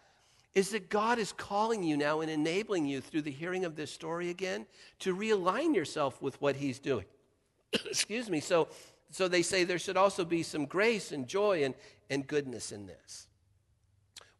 is 0.54 0.70
that 0.70 0.88
God 0.88 1.18
is 1.18 1.32
calling 1.32 1.82
you 1.82 1.96
now 1.96 2.20
and 2.20 2.30
enabling 2.30 2.86
you 2.86 3.00
through 3.00 3.22
the 3.22 3.30
hearing 3.30 3.64
of 3.64 3.76
this 3.76 3.90
story 3.90 4.30
again 4.30 4.66
to 5.00 5.14
realign 5.14 5.74
yourself 5.74 6.22
with 6.22 6.40
what 6.40 6.56
He's 6.56 6.78
doing. 6.78 7.04
Excuse 7.72 8.30
me. 8.30 8.40
So, 8.40 8.68
so 9.10 9.28
they 9.28 9.42
say 9.42 9.64
there 9.64 9.78
should 9.78 9.96
also 9.96 10.24
be 10.24 10.42
some 10.42 10.64
grace 10.66 11.12
and 11.12 11.26
joy 11.26 11.64
and, 11.64 11.74
and 12.08 12.26
goodness 12.26 12.72
in 12.72 12.86
this. 12.86 13.26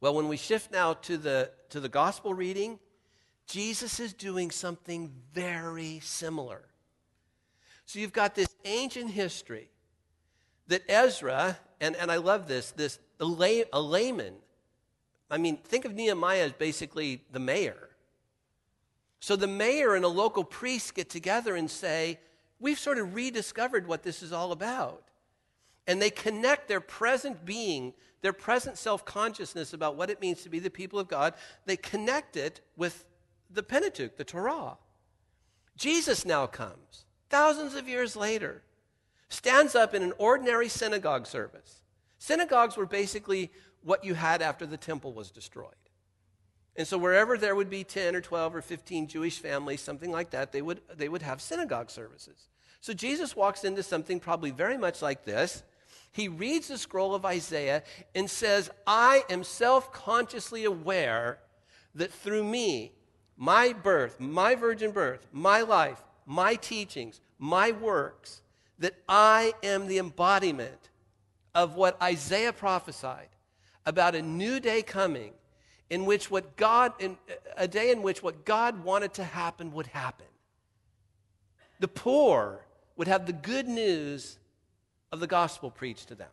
Well, 0.00 0.14
when 0.14 0.28
we 0.28 0.37
shift 0.37 0.71
now 0.71 0.95
to 0.95 1.16
the, 1.16 1.50
to 1.71 1.81
the 1.81 1.88
gospel 1.88 2.33
reading, 2.33 2.78
Jesus 3.47 4.00
is 4.00 4.12
doing 4.12 4.50
something 4.50 5.12
very 5.33 6.00
similar. 6.00 6.62
So 7.87 7.99
you've 7.99 8.12
got 8.12 8.35
this 8.35 8.49
ancient 8.64 9.11
history 9.11 9.71
that 10.68 10.83
Ezra, 10.88 11.59
and, 11.80 11.97
and 11.97 12.11
I 12.11 12.16
love 12.16 12.49
this, 12.49 12.71
this 12.73 12.99
a, 13.21 13.25
lay, 13.25 13.64
a 13.73 13.80
layman, 13.80 14.35
I 15.30 15.38
mean, 15.38 15.56
think 15.56 15.85
of 15.85 15.94
Nehemiah 15.94 16.47
as 16.47 16.52
basically 16.52 17.23
the 17.33 17.40
mayor. 17.40 17.90
So 19.21 19.37
the 19.37 19.47
mayor 19.47 19.94
and 19.94 20.04
a 20.04 20.09
local 20.09 20.44
priest 20.44 20.94
get 20.94 21.09
together 21.09 21.56
and 21.56 21.71
say, 21.71 22.18
We've 22.61 22.78
sort 22.78 22.99
of 22.99 23.14
rediscovered 23.14 23.87
what 23.87 24.02
this 24.02 24.23
is 24.23 24.33
all 24.33 24.52
about. 24.52 25.02
And 25.87 26.00
they 26.00 26.11
connect 26.11 26.68
their 26.68 26.80
present 26.80 27.44
being, 27.44 27.92
their 28.23 28.33
present 28.33 28.78
self 28.78 29.04
consciousness 29.04 29.73
about 29.73 29.97
what 29.97 30.09
it 30.09 30.21
means 30.21 30.42
to 30.42 30.49
be 30.49 30.59
the 30.59 30.71
people 30.71 30.99
of 30.99 31.09
God, 31.09 31.35
they 31.66 31.76
connect 31.76 32.37
it 32.37 32.61
with 32.76 33.04
the 33.50 33.62
Pentateuch, 33.62 34.16
the 34.16 34.25
Torah. 34.25 34.78
Jesus 35.76 36.25
now 36.25 36.47
comes, 36.47 37.04
thousands 37.28 37.75
of 37.75 37.88
years 37.88 38.16
later, 38.16 38.62
stands 39.28 39.75
up 39.75 39.95
in 39.95 40.02
an 40.02 40.12
ordinary 40.19 40.69
synagogue 40.69 41.26
service. 41.26 41.83
Synagogues 42.19 42.76
were 42.76 42.87
basically 42.87 43.50
what 43.83 44.04
you 44.04 44.14
had 44.14 44.43
after 44.43 44.66
the 44.66 44.76
temple 44.76 45.12
was 45.12 45.31
destroyed. 45.31 45.75
And 46.76 46.87
so 46.87 46.99
wherever 46.99 47.38
there 47.38 47.54
would 47.54 47.71
be 47.71 47.85
10 47.85 48.16
or 48.16 48.21
12 48.21 48.57
or 48.57 48.62
15 48.62 49.07
Jewish 49.07 49.38
families, 49.38 49.81
something 49.81 50.11
like 50.11 50.31
that, 50.31 50.52
they 50.52 50.62
would, 50.62 50.81
they 50.97 51.09
would 51.09 51.23
have 51.23 51.40
synagogue 51.40 51.90
services. 51.90 52.49
So 52.81 52.93
Jesus 52.93 53.37
walks 53.37 53.64
into 53.64 53.83
something 53.83 54.19
probably 54.19 54.50
very 54.50 54.76
much 54.76 55.00
like 55.00 55.25
this. 55.25 55.62
He 56.11 56.28
reads 56.28 56.69
the 56.69 56.78
scroll 56.78 57.14
of 57.14 57.25
Isaiah 57.25 57.83
and 58.14 58.28
says, 58.28 58.71
I 58.87 59.25
am 59.31 59.45
self 59.45 59.93
consciously 59.93 60.64
aware 60.64 61.38
that 61.95 62.12
through 62.12 62.45
me, 62.45 62.93
my 63.37 63.73
birth, 63.73 64.21
my 64.21 64.54
virgin 64.54 64.90
birth, 64.93 65.26
my 65.33 65.62
life, 65.62 66.02
my 66.26 66.54
teachings, 66.54 67.21
my 67.38 67.73
works, 67.73 68.43
that 68.85 68.95
I 69.09 69.55
am 69.62 69.87
the 69.87 69.97
embodiment 69.97 70.91
of 71.55 71.75
what 71.75 71.97
Isaiah 72.03 72.53
prophesied 72.53 73.31
about 73.87 74.14
a 74.14 74.21
new 74.21 74.61
day 74.61 74.83
coming 74.83 75.33
in 75.88 76.05
which 76.05 76.31
what 76.31 76.55
God, 76.59 76.93
in, 76.99 77.17
a 77.57 77.67
day 77.67 77.91
in 77.91 78.03
which 78.03 78.23
what 78.23 78.45
God 78.45 78.85
wanted 78.85 79.14
to 79.14 79.25
happen 79.25 79.73
would 79.73 79.87
happen. 79.87 80.26
The 81.81 81.88
poor 81.88 82.67
would 82.97 83.09
have 83.09 83.25
the 83.25 83.33
good 83.33 83.67
news 83.67 84.38
of 85.11 85.19
the 85.19 85.26
gospel 85.26 85.71
preached 85.71 86.09
to 86.09 86.14
them. 86.14 86.29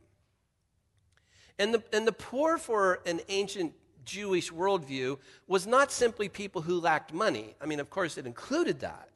And 1.58 1.76
the, 1.76 1.84
and 1.94 2.06
the 2.06 2.12
poor 2.12 2.58
for 2.58 3.00
an 3.06 3.22
ancient 3.30 3.72
Jewish 4.04 4.52
worldview 4.52 5.20
was 5.48 5.66
not 5.66 5.90
simply 5.90 6.28
people 6.28 6.64
who 6.64 6.82
lacked 6.82 7.14
money. 7.14 7.56
I 7.62 7.66
mean, 7.66 7.80
of 7.80 7.90
course, 7.90 8.18
it 8.18 8.26
included 8.26 8.82
that. 8.82 9.08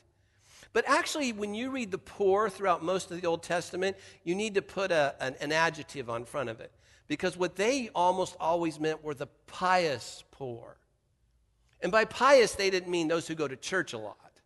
But 0.76 0.84
actually, 0.90 1.32
when 1.32 1.56
you 1.56 1.72
read 1.72 1.90
the 1.90 1.98
poor 1.98 2.50
throughout 2.50 2.84
most 2.84 3.10
of 3.10 3.22
the 3.22 3.26
Old 3.26 3.44
Testament, 3.44 3.96
you 4.26 4.36
need 4.36 4.56
to 4.56 4.62
put 4.62 4.92
a, 4.92 5.16
an, 5.22 5.36
an 5.40 5.54
adjective 5.54 6.10
on 6.10 6.26
front 6.26 6.50
of 6.50 6.60
it. 6.60 6.70
Because 7.08 7.38
what 7.38 7.56
they 7.56 7.90
almost 7.96 8.36
always 8.42 8.78
meant 8.78 9.02
were 9.02 9.14
the 9.14 9.30
pious 9.48 10.26
poor. 10.32 10.76
And 11.80 11.94
by 11.94 12.04
pious, 12.04 12.56
they 12.56 12.70
didn't 12.70 12.92
mean 12.92 13.08
those 13.08 13.26
who 13.26 13.36
go 13.36 13.48
to 13.48 13.56
church 13.56 13.94
a 13.94 13.98
lot. 13.98 14.42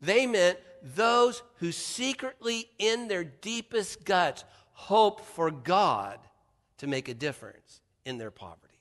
They 0.00 0.26
meant 0.26 0.58
those 0.82 1.42
who 1.56 1.70
secretly, 1.70 2.70
in 2.78 3.08
their 3.08 3.22
deepest 3.22 4.06
guts, 4.06 4.44
hope 4.72 5.20
for 5.20 5.50
God 5.50 6.18
to 6.78 6.86
make 6.86 7.10
a 7.10 7.14
difference 7.14 7.82
in 8.06 8.16
their 8.16 8.30
poverty. 8.30 8.72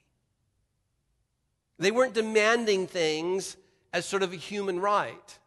They 1.80 1.92
weren't 1.92 2.14
demanding 2.14 2.88
things 2.88 3.58
as 3.92 4.06
sort 4.06 4.24
of 4.24 4.32
a 4.32 4.38
human 4.38 4.80
right. 4.80 5.38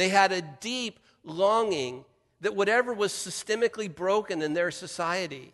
They 0.00 0.08
had 0.08 0.32
a 0.32 0.40
deep 0.40 0.98
longing 1.24 2.06
that 2.40 2.56
whatever 2.56 2.94
was 2.94 3.12
systemically 3.12 3.94
broken 3.94 4.40
in 4.40 4.54
their 4.54 4.70
society, 4.70 5.52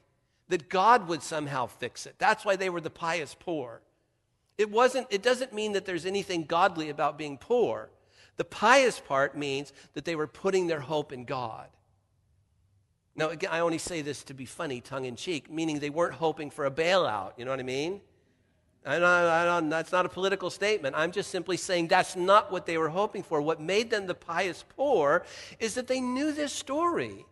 that 0.49 0.69
God 0.69 1.09
would 1.09 1.25
somehow 1.25 1.67
fix 1.67 2.07
it. 2.07 2.15
That's 2.19 2.45
why 2.45 2.55
they 2.55 2.71
were 2.71 2.81
the 2.81 2.89
pious 2.89 3.35
poor. 3.35 3.81
It 4.57 4.71
wasn't 4.71 5.09
it 5.11 5.25
doesn't 5.25 5.53
mean 5.53 5.73
that 5.73 5.85
there's 5.85 6.07
anything 6.07 6.45
godly 6.45 6.91
about 6.91 7.19
being 7.19 7.39
poor. 7.39 7.91
The 8.37 8.45
pious 8.45 9.01
part 9.01 9.37
means 9.37 9.73
that 9.95 10.05
they 10.05 10.15
were 10.15 10.29
putting 10.29 10.69
their 10.69 10.79
hope 10.79 11.13
in 11.13 11.25
God. 11.25 11.67
Now, 13.17 13.31
again, 13.31 13.51
I 13.53 13.59
only 13.59 13.79
say 13.79 14.01
this 14.01 14.23
to 14.25 14.35
be 14.35 14.45
funny, 14.45 14.81
tongue 14.81 15.07
in 15.07 15.17
cheek, 15.17 15.51
meaning 15.51 15.81
they 15.81 15.91
weren't 15.91 16.15
hoping 16.15 16.51
for 16.51 16.67
a 16.67 16.71
bailout. 16.71 17.33
You 17.37 17.47
know 17.47 17.51
what 17.51 17.59
I 17.59 17.65
mean? 17.65 18.01
I 18.87 19.01
don't, 19.01 19.05
I 19.05 19.45
don't, 19.45 19.69
that's 19.69 19.91
not 19.91 20.07
a 20.07 20.09
political 20.09 20.49
statement. 20.49 20.95
I'm 20.97 21.11
just 21.11 21.31
simply 21.31 21.57
saying 21.57 21.89
that's 21.89 22.15
not 22.15 22.53
what 22.53 22.67
they 22.67 22.79
were 22.79 22.89
hoping 22.89 23.25
for. 23.25 23.43
What 23.43 23.61
made 23.61 23.91
them 23.91 24.07
the 24.07 24.15
pious 24.15 24.65
poor 24.77 25.25
is 25.59 25.75
that 25.75 25.89
they 25.89 26.01
knew 26.01 26.31
this 26.31 26.53
story. 26.53 27.27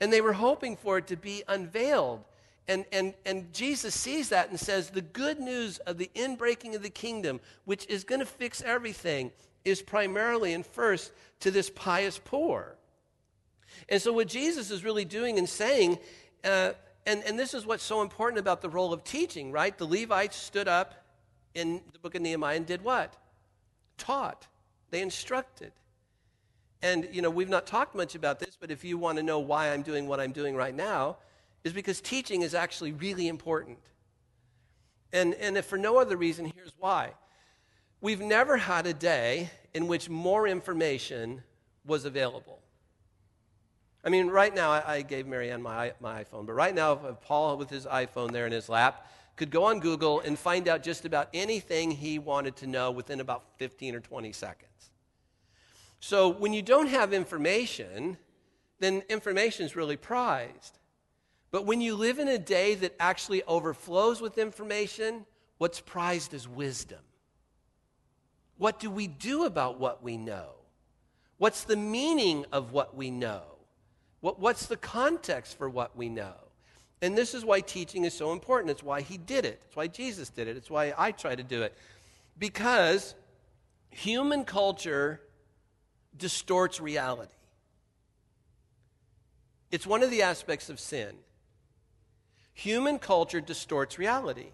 And 0.00 0.12
they 0.12 0.20
were 0.20 0.32
hoping 0.32 0.76
for 0.76 0.98
it 0.98 1.06
to 1.08 1.16
be 1.16 1.44
unveiled. 1.46 2.24
And, 2.66 2.84
and, 2.92 3.14
and 3.24 3.52
Jesus 3.52 3.94
sees 3.94 4.28
that 4.30 4.50
and 4.50 4.58
says, 4.58 4.90
The 4.90 5.00
good 5.00 5.38
news 5.38 5.78
of 5.78 5.96
the 5.96 6.10
inbreaking 6.16 6.74
of 6.74 6.82
the 6.82 6.90
kingdom, 6.90 7.40
which 7.64 7.86
is 7.86 8.02
going 8.02 8.20
to 8.20 8.26
fix 8.26 8.60
everything, 8.60 9.30
is 9.64 9.80
primarily 9.80 10.54
and 10.54 10.66
first 10.66 11.12
to 11.40 11.50
this 11.52 11.70
pious 11.70 12.20
poor. 12.22 12.76
And 13.88 14.02
so, 14.02 14.12
what 14.12 14.28
Jesus 14.28 14.70
is 14.70 14.84
really 14.84 15.04
doing 15.04 15.38
and 15.38 15.48
saying, 15.48 15.98
uh, 16.44 16.72
and, 17.08 17.24
and 17.24 17.38
this 17.38 17.54
is 17.54 17.64
what's 17.64 17.82
so 17.82 18.02
important 18.02 18.38
about 18.38 18.60
the 18.60 18.68
role 18.68 18.92
of 18.92 19.02
teaching, 19.02 19.50
right? 19.50 19.76
The 19.76 19.86
Levites 19.86 20.36
stood 20.36 20.68
up 20.68 21.06
in 21.54 21.80
the 21.94 21.98
book 21.98 22.14
of 22.14 22.20
Nehemiah 22.20 22.56
and 22.56 22.66
did 22.66 22.82
what? 22.82 23.16
Taught. 23.96 24.46
They 24.90 25.00
instructed. 25.00 25.72
And, 26.82 27.08
you 27.10 27.22
know, 27.22 27.30
we've 27.30 27.48
not 27.48 27.66
talked 27.66 27.94
much 27.94 28.14
about 28.14 28.38
this, 28.38 28.58
but 28.60 28.70
if 28.70 28.84
you 28.84 28.98
want 28.98 29.16
to 29.16 29.22
know 29.22 29.38
why 29.38 29.72
I'm 29.72 29.80
doing 29.80 30.06
what 30.06 30.20
I'm 30.20 30.32
doing 30.32 30.54
right 30.54 30.74
now, 30.74 31.16
is 31.64 31.72
because 31.72 32.02
teaching 32.02 32.42
is 32.42 32.54
actually 32.54 32.92
really 32.92 33.26
important. 33.26 33.78
And, 35.10 35.32
and 35.36 35.56
if 35.56 35.64
for 35.64 35.78
no 35.78 35.98
other 35.98 36.16
reason, 36.16 36.52
here's 36.54 36.74
why. 36.78 37.14
We've 38.02 38.20
never 38.20 38.58
had 38.58 38.86
a 38.86 38.92
day 38.92 39.50
in 39.72 39.88
which 39.88 40.10
more 40.10 40.46
information 40.46 41.42
was 41.86 42.04
available. 42.04 42.60
I 44.08 44.10
mean, 44.10 44.28
right 44.28 44.54
now, 44.54 44.70
I, 44.70 44.94
I 44.94 45.02
gave 45.02 45.26
Marianne 45.26 45.60
my, 45.60 45.92
my 46.00 46.24
iPhone, 46.24 46.46
but 46.46 46.54
right 46.54 46.74
now, 46.74 46.94
Paul 46.94 47.58
with 47.58 47.68
his 47.68 47.84
iPhone 47.84 48.32
there 48.32 48.46
in 48.46 48.52
his 48.52 48.70
lap 48.70 49.06
could 49.36 49.50
go 49.50 49.64
on 49.64 49.80
Google 49.80 50.20
and 50.20 50.38
find 50.38 50.66
out 50.66 50.82
just 50.82 51.04
about 51.04 51.28
anything 51.34 51.90
he 51.90 52.18
wanted 52.18 52.56
to 52.56 52.66
know 52.66 52.90
within 52.90 53.20
about 53.20 53.44
15 53.58 53.94
or 53.94 54.00
20 54.00 54.32
seconds. 54.32 54.90
So 56.00 56.30
when 56.30 56.54
you 56.54 56.62
don't 56.62 56.86
have 56.86 57.12
information, 57.12 58.16
then 58.78 59.02
information 59.10 59.66
is 59.66 59.76
really 59.76 59.98
prized. 59.98 60.78
But 61.50 61.66
when 61.66 61.82
you 61.82 61.94
live 61.94 62.18
in 62.18 62.28
a 62.28 62.38
day 62.38 62.76
that 62.76 62.94
actually 62.98 63.42
overflows 63.42 64.22
with 64.22 64.38
information, 64.38 65.26
what's 65.58 65.80
prized 65.80 66.32
is 66.32 66.48
wisdom. 66.48 67.00
What 68.56 68.80
do 68.80 68.90
we 68.90 69.06
do 69.06 69.44
about 69.44 69.78
what 69.78 70.02
we 70.02 70.16
know? 70.16 70.52
What's 71.36 71.64
the 71.64 71.76
meaning 71.76 72.46
of 72.50 72.72
what 72.72 72.96
we 72.96 73.10
know? 73.10 73.57
What, 74.20 74.40
what's 74.40 74.66
the 74.66 74.76
context 74.76 75.56
for 75.56 75.68
what 75.68 75.96
we 75.96 76.08
know? 76.08 76.34
And 77.00 77.16
this 77.16 77.34
is 77.34 77.44
why 77.44 77.60
teaching 77.60 78.04
is 78.04 78.14
so 78.14 78.32
important. 78.32 78.70
It's 78.70 78.82
why 78.82 79.02
he 79.02 79.16
did 79.16 79.44
it. 79.44 79.62
It's 79.66 79.76
why 79.76 79.86
Jesus 79.86 80.30
did 80.30 80.48
it. 80.48 80.56
It's 80.56 80.70
why 80.70 80.92
I 80.98 81.12
try 81.12 81.36
to 81.36 81.42
do 81.42 81.62
it. 81.62 81.76
Because 82.38 83.14
human 83.90 84.44
culture 84.44 85.20
distorts 86.16 86.80
reality. 86.80 87.32
It's 89.70 89.86
one 89.86 90.02
of 90.02 90.10
the 90.10 90.22
aspects 90.22 90.70
of 90.70 90.80
sin. 90.80 91.14
Human 92.54 92.98
culture 92.98 93.40
distorts 93.40 93.98
reality. 93.98 94.48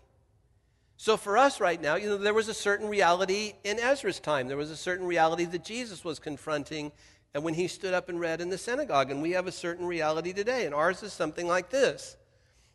So 0.96 1.16
for 1.16 1.38
us 1.38 1.60
right 1.60 1.80
now, 1.80 1.96
you 1.96 2.08
know, 2.08 2.16
there 2.18 2.34
was 2.34 2.48
a 2.48 2.54
certain 2.54 2.88
reality 2.88 3.54
in 3.64 3.78
Ezra's 3.78 4.20
time. 4.20 4.48
There 4.48 4.56
was 4.56 4.70
a 4.70 4.76
certain 4.76 5.06
reality 5.06 5.44
that 5.46 5.64
Jesus 5.64 6.04
was 6.04 6.18
confronting 6.18 6.92
and 7.34 7.42
when 7.42 7.54
he 7.54 7.66
stood 7.66 7.92
up 7.92 8.08
and 8.08 8.20
read 8.20 8.40
in 8.40 8.48
the 8.48 8.58
synagogue. 8.58 9.10
And 9.10 9.20
we 9.20 9.32
have 9.32 9.46
a 9.46 9.52
certain 9.52 9.86
reality 9.86 10.32
today. 10.32 10.66
And 10.66 10.74
ours 10.74 11.02
is 11.02 11.12
something 11.12 11.46
like 11.46 11.70
this 11.70 12.16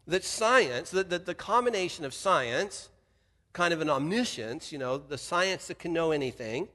that 0.05 0.23
science, 0.23 0.89
that, 0.89 1.25
the 1.25 1.35
combination 1.35 2.03
of 2.03 2.15
science, 2.15 2.89
kind 3.53 3.73
of 3.73 3.79
an 3.79 3.91
omniscience, 3.91 4.71
you 4.71 4.79
know, 4.79 4.97
the 4.97 5.19
science 5.19 5.67
that 5.67 5.77
can 5.77 5.93
know 5.93 6.11
anything, 6.11 6.67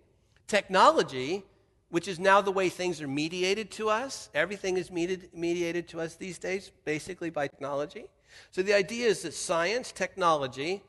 technology, 0.47 1.43
which 1.89 2.07
is 2.07 2.21
now 2.21 2.41
the 2.41 2.53
way 2.53 2.69
things 2.69 3.01
are 3.03 3.09
mediated 3.09 3.73
to 3.73 3.91
us. 3.91 4.31
Everything 4.35 4.77
is 4.77 4.91
mediated 4.91 5.89
to 5.89 6.01
us 6.01 6.15
these 6.15 6.39
days, 6.39 6.71
basically 6.85 7.29
by 7.29 7.49
technology. 7.49 8.05
So 8.53 8.63
the 8.63 8.75
idea 8.75 9.09
is 9.09 9.23
that 9.23 9.35
science, 9.35 9.91
technology, 9.91 10.83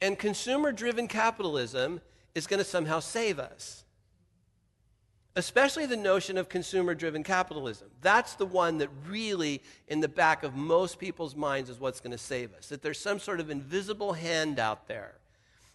and 0.00 0.16
consumer 0.16 0.70
driven 0.70 1.08
capitalism 1.08 2.00
is 2.34 2.46
going 2.46 2.58
to 2.58 2.64
somehow 2.64 3.00
save 3.00 3.40
us. 3.40 3.84
Especially 5.34 5.86
the 5.86 5.96
notion 5.96 6.36
of 6.36 6.48
consumer 6.48 6.94
driven 6.94 7.22
capitalism. 7.22 7.88
That's 8.02 8.34
the 8.34 8.44
one 8.44 8.78
that 8.78 8.90
really, 9.08 9.62
in 9.88 10.00
the 10.00 10.08
back 10.08 10.42
of 10.42 10.54
most 10.54 10.98
people's 10.98 11.34
minds, 11.34 11.70
is 11.70 11.80
what's 11.80 12.00
going 12.00 12.12
to 12.12 12.18
save 12.18 12.52
us. 12.54 12.68
That 12.68 12.82
there's 12.82 13.00
some 13.00 13.18
sort 13.18 13.40
of 13.40 13.48
invisible 13.48 14.12
hand 14.12 14.58
out 14.58 14.88
there. 14.88 15.14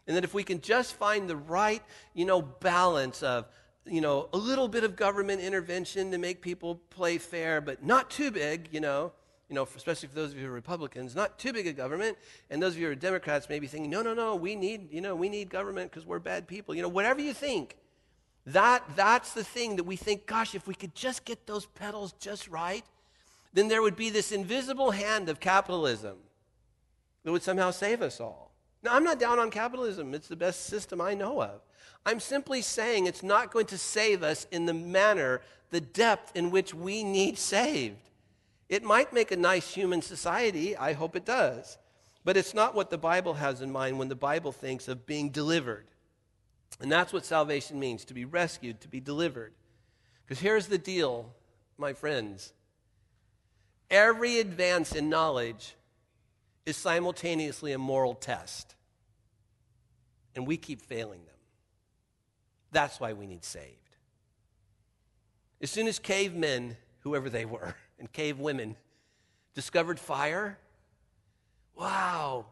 And 0.06 0.16
that 0.16 0.24
if 0.24 0.34
we 0.34 0.44
can 0.44 0.62
just 0.62 0.94
find 0.94 1.30
the 1.30 1.36
right, 1.36 1.82
you 2.14 2.26
know, 2.26 2.42
balance 2.42 3.24
of 3.24 3.48
you 3.90 4.02
know, 4.02 4.30
a 4.34 4.38
little 4.38 4.68
bit 4.68 4.84
of 4.84 4.96
government 4.96 5.42
intervention 5.42 6.12
to 6.12 6.18
make 6.18 6.42
people 6.42 6.76
play 6.90 7.18
fair, 7.18 7.62
but 7.62 7.84
not 7.84 8.10
too 8.10 8.32
big, 8.32 8.70
you 8.72 8.80
know, 8.80 9.12
you 9.50 9.56
know, 9.56 9.68
especially 9.76 10.10
for 10.10 10.16
those 10.16 10.32
of 10.32 10.38
you 10.38 10.44
who 10.44 10.50
are 10.50 10.54
Republicans, 10.54 11.16
not 11.16 11.40
too 11.40 11.54
big 11.54 11.68
a 11.68 11.74
government. 11.74 12.18
And 12.50 12.62
those 12.62 12.74
of 12.74 12.80
you 12.80 12.88
who 12.88 12.92
are 12.92 12.96
Democrats 12.96 13.48
may 13.48 13.60
be 13.60 13.68
thinking, 13.68 13.90
no, 13.90 14.02
no, 14.02 14.14
no, 14.14 14.36
we 14.36 14.56
need, 14.56 14.92
you 14.92 15.00
know, 15.00 15.16
we 15.16 15.30
need 15.30 15.50
government 15.50 15.90
because 15.90 16.06
we're 16.06 16.20
bad 16.20 16.48
people. 16.48 16.76
You 16.76 16.82
know, 16.82 16.90
whatever 16.90 17.22
you 17.22 17.34
think, 17.34 17.78
that, 18.48 18.84
that's 18.96 19.34
the 19.34 19.44
thing 19.44 19.76
that 19.76 19.84
we 19.84 19.98
think, 19.98 20.26
gosh, 20.26 20.56
if 20.56 20.68
we 20.68 20.74
could 20.74 20.96
just 20.96 21.26
get 21.26 21.46
those 21.46 21.66
pedals 21.66 22.14
just 22.14 22.48
right, 22.48 22.86
then 23.54 23.68
there 23.68 23.82
would 23.82 23.98
be 23.98 24.10
this 24.10 24.32
invisible 24.32 24.92
hand 24.92 25.28
of 25.28 25.40
capitalism 25.40 26.18
that 27.24 27.32
would 27.32 27.44
somehow 27.44 27.72
save 27.72 28.02
us 28.02 28.22
all. 28.22 28.54
Now, 28.84 28.96
I'm 28.96 29.04
not 29.04 29.20
down 29.20 29.38
on 29.38 29.52
capitalism. 29.52 30.14
It's 30.14 30.30
the 30.30 30.38
best 30.38 30.68
system 30.68 31.02
I 31.02 31.14
know 31.14 31.42
of. 31.42 31.60
I'm 32.06 32.22
simply 32.22 32.62
saying 32.62 33.06
it's 33.06 33.24
not 33.24 33.52
going 33.52 33.66
to 33.66 33.78
save 33.78 34.24
us 34.24 34.48
in 34.50 34.66
the 34.66 34.74
manner, 34.74 35.42
the 35.72 35.82
depth 35.82 36.34
in 36.34 36.50
which 36.50 36.74
we 36.74 37.04
need 37.04 37.38
saved. 37.38 38.10
It 38.70 38.82
might 38.82 39.12
make 39.12 39.32
a 39.32 39.38
nice 39.38 39.74
human 39.74 40.02
society, 40.02 40.78
I 40.78 40.94
hope 40.94 41.18
it 41.18 41.26
does, 41.26 41.78
but 42.24 42.38
it's 42.38 42.54
not 42.54 42.76
what 42.76 42.92
the 42.92 42.98
Bible 42.98 43.34
has 43.34 43.62
in 43.62 43.72
mind 43.74 44.00
when 44.00 44.08
the 44.08 44.16
Bible 44.16 44.54
thinks 44.54 44.88
of 44.88 45.06
being 45.06 45.32
delivered. 45.32 45.88
And 46.80 46.92
that's 46.92 47.12
what 47.12 47.26
salvation 47.26 47.80
means 47.80 48.06
to 48.06 48.14
be 48.14 48.26
rescued, 48.26 48.82
to 48.82 48.88
be 48.88 49.00
delivered. 49.00 49.54
Because 50.24 50.40
here's 50.40 50.68
the 50.68 50.78
deal, 50.78 51.34
my 51.78 51.94
friends 51.94 52.54
every 53.90 54.40
advance 54.40 54.94
in 54.94 55.10
knowledge 55.10 55.76
is 56.66 56.76
simultaneously 56.76 57.72
a 57.72 57.78
moral 57.78 58.14
test, 58.14 58.76
and 60.36 60.46
we 60.46 60.58
keep 60.58 60.82
failing 60.82 61.24
them. 61.26 61.36
That's 62.72 63.00
why 63.00 63.14
we 63.14 63.26
need 63.26 63.46
saved. 63.46 63.96
As 65.62 65.72
soon 65.72 65.88
as 65.88 65.98
cavemen, 65.98 66.76
whoever 67.00 67.30
they 67.30 67.46
were, 67.46 67.76
and 68.00 68.12
cave 68.12 68.40
women 68.40 68.76
discovered 69.56 70.00
fire, 70.00 70.60
wow, 71.76 72.46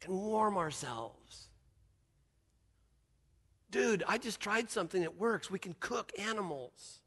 can 0.00 0.18
warm 0.18 0.58
ourselves. 0.58 1.48
Dude, 3.70 4.04
I 4.06 4.18
just 4.18 4.40
tried 4.40 4.70
something 4.70 5.02
that 5.02 5.16
works. 5.16 5.50
We 5.50 5.58
can 5.58 5.74
cook 5.80 6.12
animals. 6.18 7.00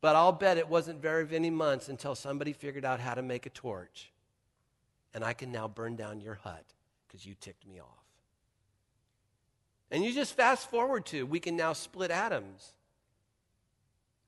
But 0.00 0.16
I'll 0.16 0.32
bet 0.32 0.58
it 0.58 0.68
wasn't 0.68 1.00
very 1.00 1.26
many 1.26 1.50
months 1.50 1.88
until 1.88 2.14
somebody 2.14 2.52
figured 2.52 2.84
out 2.84 3.00
how 3.00 3.14
to 3.14 3.22
make 3.22 3.46
a 3.46 3.50
torch. 3.50 4.12
And 5.14 5.24
I 5.24 5.32
can 5.32 5.50
now 5.50 5.68
burn 5.68 5.96
down 5.96 6.20
your 6.20 6.34
hut 6.34 6.64
because 7.06 7.24
you 7.24 7.34
ticked 7.40 7.66
me 7.66 7.80
off. 7.80 8.04
And 9.90 10.04
you 10.04 10.12
just 10.12 10.34
fast 10.34 10.68
forward 10.68 11.06
to, 11.06 11.24
we 11.24 11.40
can 11.40 11.56
now 11.56 11.72
split 11.72 12.10
atoms. 12.10 12.74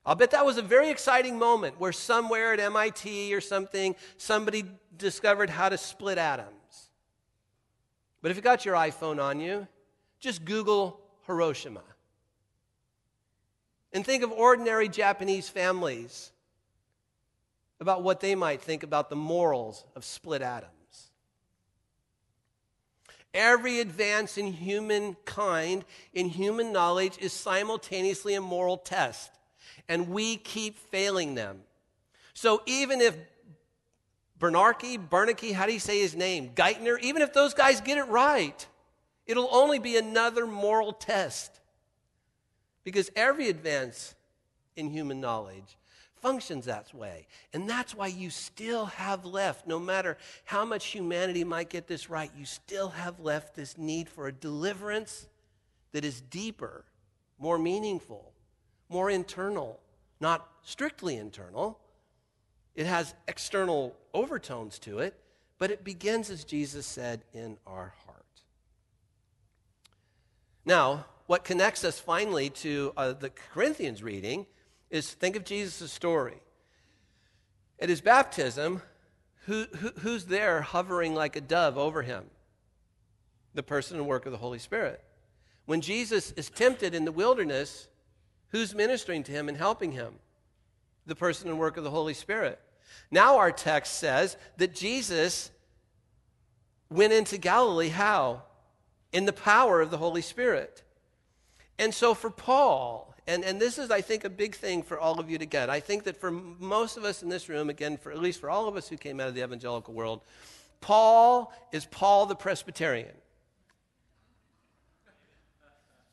I'll 0.07 0.15
bet 0.15 0.31
that 0.31 0.47
was 0.47 0.57
a 0.57 0.63
very 0.63 0.89
exciting 0.89 1.37
moment 1.39 1.81
where 1.81 1.91
somewhere 1.93 2.53
at 2.53 2.61
MIT 2.61 3.35
or 3.35 3.41
something, 3.41 3.97
somebody 4.17 4.65
discovered 4.97 5.51
how 5.51 5.69
to 5.69 5.77
split 5.77 6.17
atoms. 6.17 6.91
But 8.23 8.31
if 8.31 8.37
you 8.37 8.43
got 8.43 8.65
your 8.65 8.77
iPhone 8.77 9.21
on 9.21 9.41
you, 9.41 9.67
just 10.21 10.45
Google 10.45 11.01
Hiroshima. 11.27 11.83
And 13.93 14.05
think 14.05 14.23
of 14.23 14.31
ordinary 14.31 14.89
Japanese 14.89 15.49
families 15.49 16.33
about 17.81 18.03
what 18.03 18.21
they 18.21 18.35
might 18.35 18.61
think 18.61 18.83
about 18.83 19.11
the 19.11 19.17
morals 19.17 19.85
of 19.95 20.05
split 20.05 20.43
atoms. 20.43 20.73
Every 23.35 23.81
advance 23.81 24.39
in 24.39 24.53
humankind, 24.53 25.85
in 26.15 26.31
human 26.31 26.73
knowledge, 26.73 27.19
is 27.19 27.33
simultaneously 27.33 28.35
a 28.35 28.41
moral 28.41 28.79
test, 28.79 29.31
and 29.89 30.09
we 30.09 30.37
keep 30.37 30.79
failing 30.79 31.35
them. 31.35 31.61
So 32.33 32.63
even 32.67 33.01
if 33.03 33.15
Bernanke, 34.39 35.09
Bernanke, 35.09 35.53
how 35.53 35.67
do 35.67 35.73
you 35.73 35.81
say 35.81 36.01
his 36.01 36.15
name? 36.15 36.51
Geithner, 36.55 36.99
even 37.01 37.23
if 37.23 37.33
those 37.33 37.55
guys 37.55 37.81
get 37.81 37.99
it 37.99 38.05
right, 38.05 38.67
it'll 39.27 39.49
only 39.53 39.79
be 39.79 39.97
another 39.97 40.47
moral 40.47 40.93
test. 40.93 41.61
Because 42.85 43.11
every 43.17 43.49
advance 43.49 44.15
in 44.77 44.91
human 44.91 45.21
knowledge 45.21 45.77
functions 46.17 46.65
that 46.65 46.93
way. 46.95 47.27
And 47.53 47.69
that's 47.69 47.95
why 47.95 48.09
you 48.09 48.31
still 48.31 48.87
have 48.87 49.25
left, 49.25 49.67
no 49.67 49.79
matter 49.79 50.17
how 50.45 50.65
much 50.65 50.87
humanity 50.87 51.45
might 51.45 51.71
get 51.71 51.87
this 51.87 52.11
right, 52.11 52.31
you 52.37 52.45
still 52.45 52.89
have 52.91 53.21
left 53.21 53.55
this 53.55 53.77
need 53.77 54.09
for 54.09 54.27
a 54.27 54.33
deliverance 54.33 55.29
that 55.93 56.05
is 56.05 56.21
deeper, 56.21 56.85
more 57.39 57.59
meaningful, 57.59 58.33
more 58.89 59.11
internal, 59.11 59.81
not 60.21 60.49
strictly 60.63 61.17
internal. 61.17 61.79
It 62.75 62.87
has 62.87 63.15
external 63.29 63.95
overtones 64.13 64.79
to 64.81 64.99
it, 64.99 65.15
but 65.59 65.71
it 65.71 65.85
begins, 65.85 66.31
as 66.31 66.45
Jesus 66.45 66.87
said, 66.87 67.23
in 67.33 67.57
our 67.67 67.95
heart. 68.05 68.06
Now, 70.67 71.07
what 71.27 71.45
connects 71.45 71.85
us 71.85 72.01
finally 72.01 72.51
to 72.51 72.93
uh, 72.97 73.13
the 73.13 73.31
Corinthians 73.31 74.03
reading 74.03 74.47
is 74.91 75.13
think 75.13 75.37
of 75.37 75.45
Jesus' 75.45 75.93
story. 75.93 76.41
At 77.79 77.89
his 77.89 78.01
baptism, 78.01 78.83
who, 79.45 79.67
who, 79.77 79.91
who's 80.01 80.25
there 80.25 80.63
hovering 80.63 81.15
like 81.15 81.37
a 81.37 81.41
dove 81.41 81.79
over 81.79 82.03
him? 82.03 82.25
The 83.55 83.63
person 83.63 83.97
and 83.97 84.09
work 84.09 84.27
of 84.27 84.33
the 84.33 84.39
Holy 84.39 84.59
Spirit. 84.59 85.03
When 85.67 85.81
Jesus 85.81 86.33
is 86.33 86.51
tempted 86.51 86.95
in 86.95 87.05
the 87.05 87.13
wilderness, 87.13 87.87
who's 88.49 88.75
ministering 88.75 89.23
to 89.25 89.33
him 89.33 89.49
and 89.49 89.57
helping 89.57 89.93
him? 89.93 90.15
The 91.07 91.15
person 91.15 91.49
and 91.49 91.61
work 91.61 91.77
of 91.77 91.85
the 91.85 91.91
Holy 91.91 92.15
Spirit. 92.15 92.61
Now, 93.11 93.39
our 93.39 93.53
text 93.53 93.99
says 93.99 94.37
that 94.57 94.75
Jesus 94.75 95.51
went 96.91 97.13
into 97.13 97.39
Galilee 97.39 97.89
how? 97.89 98.43
In 99.17 99.25
the 99.25 99.33
power 99.33 99.81
of 99.81 99.91
the 99.91 99.97
Holy 99.97 100.21
Spirit. 100.21 100.83
And 101.79 101.95
so, 101.95 102.13
for 102.13 102.29
Paul, 102.29 103.15
and, 103.27 103.45
and 103.45 103.59
this 103.59 103.79
is, 103.79 103.91
I 103.91 104.03
think, 104.03 104.25
a 104.25 104.31
big 104.31 104.55
thing 104.55 104.83
for 104.83 104.99
all 104.99 105.19
of 105.19 105.31
you 105.31 105.39
to 105.39 105.47
get. 105.47 105.71
I 105.71 105.81
think 105.81 106.05
that 106.05 106.19
for 106.19 106.31
most 106.31 106.99
of 106.99 107.05
us 107.05 107.23
in 107.23 107.31
this 107.31 107.49
room, 107.49 107.71
again, 107.71 107.97
for 107.97 108.13
at 108.13 108.19
least 108.19 108.41
for 108.41 108.51
all 108.51 108.69
of 108.69 108.77
us 108.77 108.89
who 108.89 108.99
came 108.99 109.19
out 109.19 109.29
of 109.29 109.35
the 109.35 109.43
evangelical 109.43 109.95
world, 109.95 110.21
Paul 110.83 111.51
is 111.73 111.87
Paul 111.87 112.27
the 112.27 112.37
Presbyterian. 112.37 113.15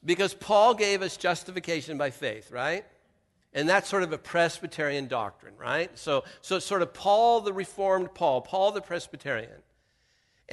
Because 0.05 0.33
Paul 0.33 0.73
gave 0.73 1.01
us 1.01 1.17
justification 1.17 1.97
by 1.97 2.09
faith, 2.09 2.51
right? 2.51 2.85
And 3.53 3.67
that's 3.67 3.89
sort 3.89 4.03
of 4.03 4.13
a 4.13 4.17
Presbyterian 4.17 5.07
doctrine, 5.07 5.55
right? 5.57 5.91
So, 5.99 6.23
so 6.41 6.59
sort 6.59 6.81
of 6.81 6.93
Paul 6.93 7.41
the 7.41 7.53
Reformed 7.53 8.13
Paul, 8.13 8.41
Paul 8.41 8.71
the 8.71 8.81
Presbyterian. 8.81 9.61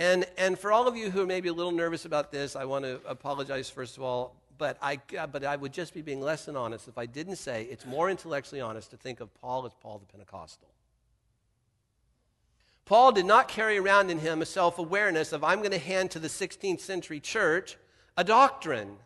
And, 0.00 0.26
and 0.36 0.58
for 0.58 0.72
all 0.72 0.88
of 0.88 0.96
you 0.96 1.10
who 1.10 1.20
are 1.20 1.26
maybe 1.26 1.48
a 1.48 1.52
little 1.52 1.70
nervous 1.70 2.06
about 2.06 2.32
this, 2.32 2.56
I 2.56 2.64
want 2.64 2.84
to 2.84 3.00
apologize, 3.06 3.70
first 3.70 3.96
of 3.96 4.02
all 4.02 4.34
but 4.60 4.76
I, 4.82 5.00
uh, 5.18 5.26
but 5.26 5.42
I 5.42 5.56
would 5.56 5.72
just 5.72 5.94
be 5.94 6.02
being 6.02 6.20
less 6.20 6.44
than 6.44 6.54
honest 6.54 6.86
if 6.86 6.98
I 6.98 7.06
didn't 7.06 7.36
say 7.36 7.66
it's 7.70 7.86
more 7.86 8.10
intellectually 8.10 8.60
honest 8.60 8.90
to 8.90 8.98
think 8.98 9.20
of 9.20 9.32
Paul 9.40 9.64
as 9.64 9.72
Paul 9.80 9.98
the 9.98 10.04
Pentecostal. 10.04 10.68
Paul 12.84 13.10
did 13.12 13.24
not 13.24 13.48
carry 13.48 13.78
around 13.78 14.10
in 14.10 14.18
him 14.18 14.42
a 14.42 14.46
self 14.46 14.78
awareness 14.78 15.32
of, 15.32 15.42
I'm 15.42 15.60
going 15.60 15.70
to 15.70 15.78
hand 15.78 16.10
to 16.10 16.18
the 16.18 16.28
16th 16.28 16.80
century 16.80 17.20
church 17.20 17.78
a 18.18 18.22
doctrine. 18.22 18.96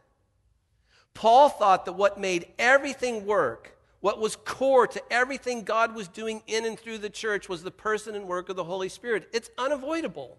Paul 1.14 1.48
thought 1.48 1.85
that 1.85 1.92
what 1.92 2.18
made 2.18 2.48
everything 2.59 3.24
work, 3.24 3.76
what 4.00 4.18
was 4.18 4.35
core 4.35 4.88
to 4.88 5.02
everything 5.12 5.62
God 5.62 5.94
was 5.94 6.09
doing 6.09 6.42
in 6.48 6.64
and 6.64 6.76
through 6.76 6.98
the 6.98 7.11
church, 7.11 7.48
was 7.48 7.62
the 7.62 7.70
person 7.70 8.16
and 8.16 8.26
work 8.26 8.48
of 8.48 8.57
the 8.57 8.64
Holy 8.64 8.88
Spirit. 8.88 9.28
It's 9.33 9.50
unavoidable. 9.57 10.37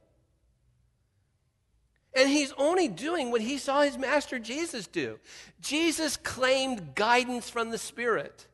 And 2.16 2.30
he's 2.30 2.54
only 2.58 2.88
doing 2.88 3.30
what 3.30 3.42
he 3.42 3.58
saw 3.58 3.82
his 3.82 3.98
master 3.98 4.40
Jesus 4.40 4.88
do. 4.88 5.20
Jesus 5.60 6.16
claimed 6.18 6.96
guidance 6.96 7.50
from 7.50 7.72
the 7.72 7.78
Spirit. 7.78 8.48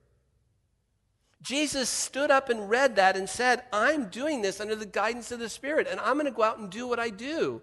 Jesus 1.42 1.90
stood 1.90 2.32
up 2.32 2.50
and 2.50 2.70
read 2.70 2.96
that 2.96 3.16
and 3.16 3.30
said, 3.30 3.64
I'm 3.72 4.06
doing 4.10 4.42
this 4.42 4.60
under 4.60 4.76
the 4.76 4.86
guidance 4.86 5.32
of 5.32 5.40
the 5.40 5.50
Spirit, 5.50 5.88
and 5.90 6.00
I'm 6.00 6.14
going 6.14 6.26
to 6.26 6.32
go 6.32 6.44
out 6.44 6.60
and 6.60 6.70
do 6.70 6.88
what 6.88 7.00
I 7.00 7.10
do 7.10 7.62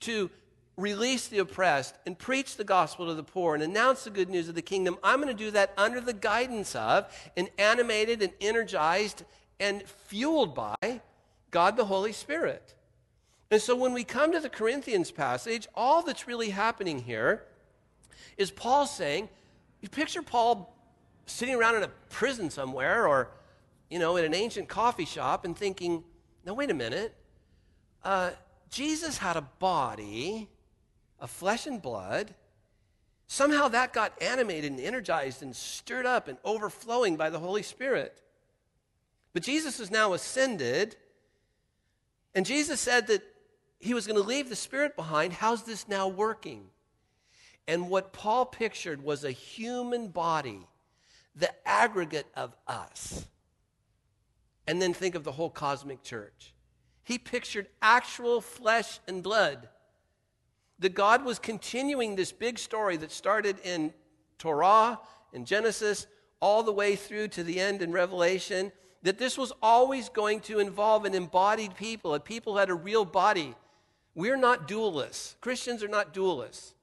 to 0.00 0.30
release 0.76 1.28
the 1.28 1.38
oppressed 1.38 1.96
and 2.06 2.18
preach 2.18 2.56
the 2.56 2.64
gospel 2.64 3.06
to 3.06 3.14
the 3.14 3.22
poor 3.22 3.54
and 3.54 3.62
announce 3.62 4.04
the 4.04 4.10
good 4.10 4.28
news 4.28 4.48
of 4.48 4.54
the 4.54 4.62
kingdom, 4.62 4.98
I'm 5.02 5.20
going 5.20 5.34
to 5.34 5.44
do 5.44 5.50
that 5.52 5.72
under 5.76 6.00
the 6.00 6.12
guidance 6.12 6.74
of 6.74 7.12
and 7.36 7.48
animated 7.58 8.22
and 8.22 8.32
energized 8.40 9.24
and 9.60 9.82
fueled 9.84 10.54
by 10.54 11.00
God 11.50 11.76
the 11.76 11.84
Holy 11.84 12.12
Spirit. 12.12 12.74
And 13.54 13.62
so 13.62 13.76
when 13.76 13.92
we 13.92 14.02
come 14.02 14.32
to 14.32 14.40
the 14.40 14.48
Corinthians 14.48 15.12
passage, 15.12 15.68
all 15.76 16.02
that's 16.02 16.26
really 16.26 16.50
happening 16.50 16.98
here 16.98 17.44
is 18.36 18.50
Paul 18.50 18.84
saying, 18.84 19.28
you 19.80 19.88
picture 19.88 20.22
Paul 20.22 20.76
sitting 21.26 21.54
around 21.54 21.76
in 21.76 21.84
a 21.84 21.90
prison 22.10 22.50
somewhere 22.50 23.06
or, 23.06 23.30
you 23.88 24.00
know, 24.00 24.16
in 24.16 24.24
an 24.24 24.34
ancient 24.34 24.68
coffee 24.68 25.04
shop 25.04 25.44
and 25.44 25.56
thinking, 25.56 26.02
now 26.44 26.54
wait 26.54 26.68
a 26.68 26.74
minute. 26.74 27.14
Uh, 28.02 28.32
Jesus 28.70 29.18
had 29.18 29.36
a 29.36 29.42
body 29.42 30.48
of 31.20 31.30
flesh 31.30 31.68
and 31.68 31.80
blood. 31.80 32.34
Somehow 33.28 33.68
that 33.68 33.92
got 33.92 34.20
animated 34.20 34.72
and 34.72 34.80
energized 34.80 35.44
and 35.44 35.54
stirred 35.54 36.06
up 36.06 36.26
and 36.26 36.38
overflowing 36.44 37.14
by 37.14 37.30
the 37.30 37.38
Holy 37.38 37.62
Spirit. 37.62 38.20
But 39.32 39.44
Jesus 39.44 39.78
is 39.78 39.92
now 39.92 40.12
ascended, 40.12 40.96
and 42.34 42.44
Jesus 42.44 42.80
said 42.80 43.06
that 43.06 43.22
he 43.84 43.92
was 43.92 44.06
going 44.06 44.20
to 44.20 44.26
leave 44.26 44.48
the 44.48 44.56
Spirit 44.56 44.96
behind. 44.96 45.34
How's 45.34 45.64
this 45.64 45.86
now 45.88 46.08
working? 46.08 46.64
And 47.68 47.90
what 47.90 48.14
Paul 48.14 48.46
pictured 48.46 49.04
was 49.04 49.24
a 49.24 49.30
human 49.30 50.08
body, 50.08 50.66
the 51.36 51.50
aggregate 51.68 52.26
of 52.34 52.56
us. 52.66 53.26
And 54.66 54.80
then 54.80 54.94
think 54.94 55.14
of 55.14 55.22
the 55.22 55.32
whole 55.32 55.50
cosmic 55.50 56.02
church. 56.02 56.54
He 57.02 57.18
pictured 57.18 57.66
actual 57.82 58.40
flesh 58.40 59.00
and 59.06 59.22
blood 59.22 59.68
that 60.78 60.94
God 60.94 61.22
was 61.22 61.38
continuing 61.38 62.16
this 62.16 62.32
big 62.32 62.58
story 62.58 62.96
that 62.96 63.12
started 63.12 63.58
in 63.64 63.92
Torah, 64.38 64.98
in 65.34 65.44
Genesis, 65.44 66.06
all 66.40 66.62
the 66.62 66.72
way 66.72 66.96
through 66.96 67.28
to 67.28 67.44
the 67.44 67.60
end 67.60 67.82
in 67.82 67.92
Revelation, 67.92 68.72
that 69.02 69.18
this 69.18 69.36
was 69.36 69.52
always 69.62 70.08
going 70.08 70.40
to 70.40 70.58
involve 70.58 71.04
an 71.04 71.14
embodied 71.14 71.74
people, 71.74 72.14
a 72.14 72.20
people 72.20 72.54
who 72.54 72.58
had 72.58 72.70
a 72.70 72.74
real 72.74 73.04
body. 73.04 73.54
We're 74.14 74.36
not 74.36 74.68
dualists. 74.68 75.34
Christians 75.40 75.82
are 75.82 75.88
not 75.88 76.14
dualists. 76.14 76.74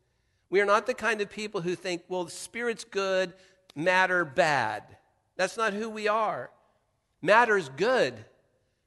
We 0.50 0.60
are 0.60 0.66
not 0.66 0.86
the 0.86 0.94
kind 0.94 1.22
of 1.22 1.30
people 1.30 1.62
who 1.62 1.76
think, 1.76 2.04
well, 2.10 2.26
the 2.26 2.32
spirit's 2.32 2.84
good, 2.84 3.34
matter 3.74 4.26
bad. 4.26 4.84
That's 5.38 5.56
not 5.56 5.74
who 5.74 5.90
we 5.90 6.08
are. 6.08 6.52
Matter's 7.22 7.70
good. 7.70 8.14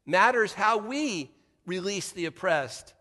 Matters 0.04 0.52
how 0.52 0.76
we 0.76 1.30
release 1.64 2.11
the 2.11 2.26
oppressed 2.26 2.92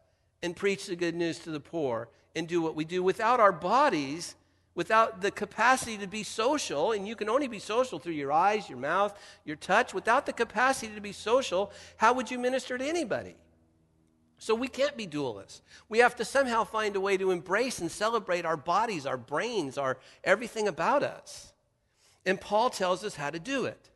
and 0.42 0.56
preach 0.56 0.88
the 0.88 0.96
good 0.96 1.16
news 1.16 1.40
to 1.40 1.52
the 1.52 1.60
poor 1.60 2.08
and 2.36 2.48
do 2.48 2.62
what 2.62 2.76
we 2.76 2.86
do 2.86 3.04
without 3.04 3.42
our 3.42 3.52
bodies, 3.52 4.36
without 4.76 5.22
the 5.22 5.32
capacity 5.32 5.98
to 5.98 6.08
be 6.08 6.24
social, 6.24 6.94
and 6.94 7.08
you 7.08 7.16
can 7.16 7.30
only 7.30 7.48
be 7.48 7.60
social 7.60 8.00
through 8.00 8.14
your 8.14 8.32
eyes, 8.32 8.70
your 8.70 8.80
mouth, 8.80 9.18
your 9.44 9.58
touch. 9.58 9.94
Without 9.94 10.26
the 10.26 10.34
capacity 10.34 10.94
to 10.96 11.02
be 11.02 11.12
social, 11.12 11.72
how 11.98 12.14
would 12.14 12.32
you 12.32 12.40
minister 12.40 12.78
to 12.78 12.86
anybody? 12.86 13.36
So 14.44 14.54
we 14.54 14.68
can't 14.68 14.98
be 14.98 15.08
dualists. 15.08 15.62
We 15.88 16.00
have 16.00 16.18
to 16.18 16.26
somehow 16.26 16.66
find 16.66 16.98
a 16.98 17.00
way 17.00 17.16
to 17.16 17.32
embrace 17.32 17.80
and 17.80 17.90
celebrate 17.90 18.44
our 18.44 18.58
bodies, 18.58 19.06
our 19.06 19.16
brains, 19.16 19.78
our 19.78 20.00
everything 20.22 20.68
about 20.68 21.02
us. 21.02 21.54
And 22.26 22.42
Paul 22.42 22.70
tells 22.70 23.06
us 23.06 23.16
how 23.16 23.30
to 23.30 23.40
do 23.40 23.64
it. 23.64 23.90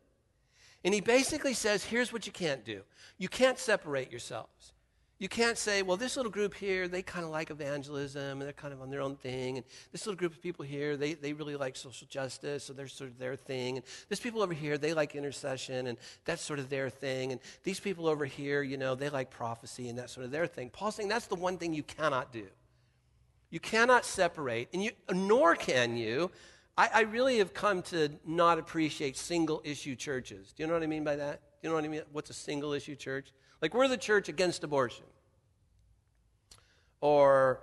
And 0.82 0.94
he 0.94 1.02
basically 1.02 1.52
says 1.52 1.84
here's 1.84 2.14
what 2.14 2.24
you 2.24 2.32
can't 2.32 2.64
do 2.64 2.80
you 3.18 3.28
can't 3.28 3.58
separate 3.58 4.10
yourselves. 4.10 4.72
You 5.20 5.28
can't 5.28 5.58
say, 5.58 5.82
well, 5.82 5.96
this 5.96 6.16
little 6.16 6.30
group 6.30 6.54
here, 6.54 6.86
they 6.86 7.02
kind 7.02 7.24
of 7.24 7.32
like 7.32 7.50
evangelism 7.50 8.40
and 8.40 8.42
they're 8.42 8.52
kind 8.52 8.72
of 8.72 8.80
on 8.80 8.88
their 8.88 9.00
own 9.00 9.16
thing. 9.16 9.56
And 9.56 9.66
this 9.90 10.06
little 10.06 10.16
group 10.16 10.32
of 10.32 10.40
people 10.40 10.64
here, 10.64 10.96
they, 10.96 11.14
they 11.14 11.32
really 11.32 11.56
like 11.56 11.74
social 11.74 12.06
justice, 12.06 12.64
so 12.64 12.72
they're 12.72 12.86
sort 12.86 13.10
of 13.10 13.18
their 13.18 13.34
thing. 13.34 13.78
And 13.78 13.86
this 14.08 14.20
people 14.20 14.42
over 14.42 14.54
here, 14.54 14.78
they 14.78 14.94
like 14.94 15.16
intercession 15.16 15.88
and 15.88 15.98
that's 16.24 16.42
sort 16.42 16.60
of 16.60 16.70
their 16.70 16.88
thing. 16.88 17.32
And 17.32 17.40
these 17.64 17.80
people 17.80 18.06
over 18.06 18.26
here, 18.26 18.62
you 18.62 18.76
know, 18.76 18.94
they 18.94 19.08
like 19.08 19.30
prophecy 19.30 19.88
and 19.88 19.98
that's 19.98 20.12
sort 20.12 20.24
of 20.24 20.30
their 20.30 20.46
thing. 20.46 20.70
Paul's 20.70 20.94
saying 20.94 21.08
that's 21.08 21.26
the 21.26 21.34
one 21.34 21.58
thing 21.58 21.74
you 21.74 21.82
cannot 21.82 22.32
do. 22.32 22.46
You 23.50 23.60
cannot 23.60 24.04
separate, 24.04 24.68
and 24.74 24.84
you, 24.84 24.90
nor 25.10 25.56
can 25.56 25.96
you. 25.96 26.30
I, 26.76 26.90
I 26.94 27.00
really 27.02 27.38
have 27.38 27.54
come 27.54 27.82
to 27.84 28.10
not 28.26 28.58
appreciate 28.58 29.16
single 29.16 29.62
issue 29.64 29.96
churches. 29.96 30.52
Do 30.52 30.62
you 30.62 30.66
know 30.66 30.74
what 30.74 30.82
I 30.82 30.86
mean 30.86 31.02
by 31.02 31.16
that? 31.16 31.40
Do 31.40 31.66
you 31.66 31.70
know 31.70 31.76
what 31.76 31.84
I 31.84 31.88
mean? 31.88 32.02
What's 32.12 32.30
a 32.30 32.34
single 32.34 32.74
issue 32.74 32.94
church? 32.94 33.32
Like, 33.60 33.74
we're 33.74 33.88
the 33.88 33.96
church 33.96 34.28
against 34.28 34.62
abortion. 34.64 35.04
Or, 37.00 37.60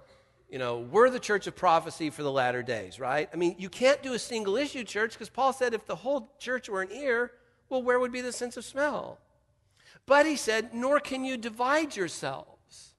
you 0.49 0.57
know, 0.57 0.79
we're 0.79 1.09
the 1.09 1.19
church 1.19 1.47
of 1.47 1.55
prophecy 1.55 2.09
for 2.09 2.23
the 2.23 2.31
latter 2.31 2.63
days, 2.63 2.99
right? 2.99 3.29
I 3.33 3.35
mean, 3.35 3.55
you 3.57 3.69
can't 3.69 4.01
do 4.03 4.13
a 4.13 4.19
single 4.19 4.57
issue 4.57 4.83
church 4.83 5.13
because 5.13 5.29
Paul 5.29 5.53
said 5.53 5.73
if 5.73 5.85
the 5.85 5.95
whole 5.95 6.31
church 6.39 6.69
were 6.69 6.81
an 6.81 6.91
ear, 6.91 7.31
well, 7.69 7.81
where 7.81 7.99
would 7.99 8.11
be 8.11 8.21
the 8.21 8.31
sense 8.31 8.57
of 8.57 8.65
smell? 8.65 9.19
But 10.05 10.25
he 10.25 10.35
said, 10.35 10.73
nor 10.73 10.99
can 10.99 11.25
you 11.25 11.37
divide 11.37 11.95
yourselves. 11.95 12.93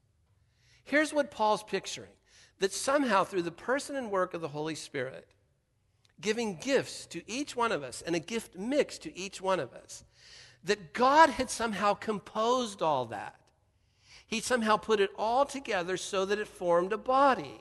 Here's 0.84 1.12
what 1.12 1.30
Paul's 1.30 1.62
picturing 1.62 2.10
that 2.58 2.72
somehow 2.72 3.22
through 3.22 3.42
the 3.42 3.50
person 3.50 3.96
and 3.96 4.10
work 4.10 4.32
of 4.32 4.40
the 4.40 4.48
Holy 4.48 4.74
Spirit, 4.74 5.28
giving 6.20 6.56
gifts 6.56 7.06
to 7.06 7.22
each 7.30 7.54
one 7.54 7.70
of 7.70 7.82
us 7.82 8.02
and 8.02 8.16
a 8.16 8.20
gift 8.20 8.56
mix 8.56 8.98
to 8.98 9.16
each 9.16 9.40
one 9.40 9.60
of 9.60 9.72
us, 9.74 10.04
that 10.66 10.92
God 10.92 11.30
had 11.30 11.50
somehow 11.50 11.94
composed 11.94 12.82
all 12.82 13.06
that. 13.06 13.36
He 14.26 14.40
somehow 14.40 14.76
put 14.76 15.00
it 15.00 15.10
all 15.16 15.44
together 15.44 15.96
so 15.96 16.24
that 16.26 16.38
it 16.38 16.48
formed 16.48 16.92
a 16.92 16.98
body. 16.98 17.60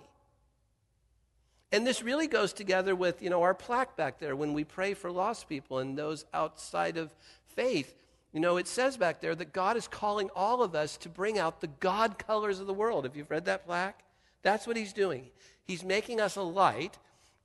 And 1.71 1.85
this 1.85 2.01
really 2.01 2.27
goes 2.27 2.53
together 2.53 2.95
with, 2.95 3.21
you 3.21 3.29
know, 3.29 3.43
our 3.43 3.53
plaque 3.53 3.95
back 3.95 4.19
there 4.19 4.35
when 4.35 4.53
we 4.53 4.63
pray 4.63 4.93
for 4.93 5.11
lost 5.11 5.47
people 5.47 5.79
and 5.79 5.97
those 5.97 6.25
outside 6.33 6.97
of 6.97 7.13
faith. 7.47 7.93
You 8.33 8.39
know, 8.39 8.57
it 8.57 8.67
says 8.67 8.97
back 8.97 9.21
there 9.21 9.35
that 9.35 9.53
God 9.53 9.77
is 9.77 9.87
calling 9.87 10.29
all 10.35 10.63
of 10.63 10.73
us 10.75 10.97
to 10.97 11.09
bring 11.09 11.37
out 11.37 11.61
the 11.61 11.67
God 11.67 12.17
colors 12.17 12.59
of 12.59 12.67
the 12.67 12.73
world. 12.73 13.05
If 13.05 13.15
you've 13.15 13.31
read 13.31 13.45
that 13.45 13.65
plaque, 13.65 13.99
that's 14.41 14.65
what 14.65 14.77
he's 14.77 14.93
doing. 14.93 15.27
He's 15.63 15.83
making 15.83 16.19
us 16.19 16.35
a 16.35 16.41
light 16.41 16.97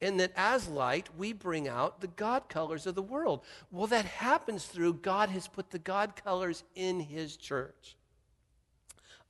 and 0.03 0.19
that 0.19 0.33
as 0.35 0.69
light, 0.69 1.09
we 1.17 1.33
bring 1.33 1.69
out 1.69 2.01
the 2.01 2.07
God 2.07 2.49
colors 2.49 2.87
of 2.87 2.95
the 2.95 3.03
world. 3.03 3.43
Well, 3.71 3.87
that 3.89 4.05
happens 4.05 4.65
through 4.65 4.95
God 4.95 5.29
has 5.31 5.47
put 5.47 5.71
the 5.71 5.79
God 5.79 6.17
colors 6.17 6.65
in 6.75 7.01
his 7.01 7.37
church. 7.37 7.97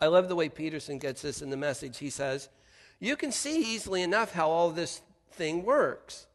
I 0.00 0.06
love 0.06 0.28
the 0.28 0.36
way 0.36 0.48
Peterson 0.48 0.98
gets 0.98 1.22
this 1.22 1.42
in 1.42 1.50
the 1.50 1.56
message. 1.56 1.98
He 1.98 2.10
says, 2.10 2.48
You 3.00 3.16
can 3.16 3.32
see 3.32 3.60
easily 3.60 4.02
enough 4.02 4.32
how 4.32 4.48
all 4.50 4.70
this 4.70 5.02
thing 5.32 5.64
works 5.64 6.26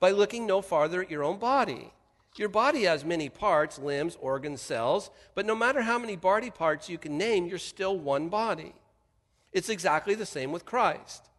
by 0.00 0.10
looking 0.10 0.46
no 0.46 0.60
farther 0.60 1.02
at 1.02 1.10
your 1.10 1.24
own 1.24 1.38
body. 1.38 1.92
Your 2.36 2.48
body 2.48 2.82
has 2.82 3.04
many 3.04 3.28
parts, 3.28 3.78
limbs, 3.78 4.18
organs, 4.20 4.60
cells, 4.60 5.10
but 5.36 5.46
no 5.46 5.54
matter 5.54 5.82
how 5.82 5.98
many 6.00 6.16
body 6.16 6.50
parts 6.50 6.88
you 6.88 6.98
can 6.98 7.16
name, 7.16 7.46
you're 7.46 7.58
still 7.58 7.96
one 7.96 8.28
body. 8.28 8.74
It's 9.52 9.68
exactly 9.68 10.16
the 10.16 10.26
same 10.26 10.50
with 10.50 10.66
Christ 10.66 11.30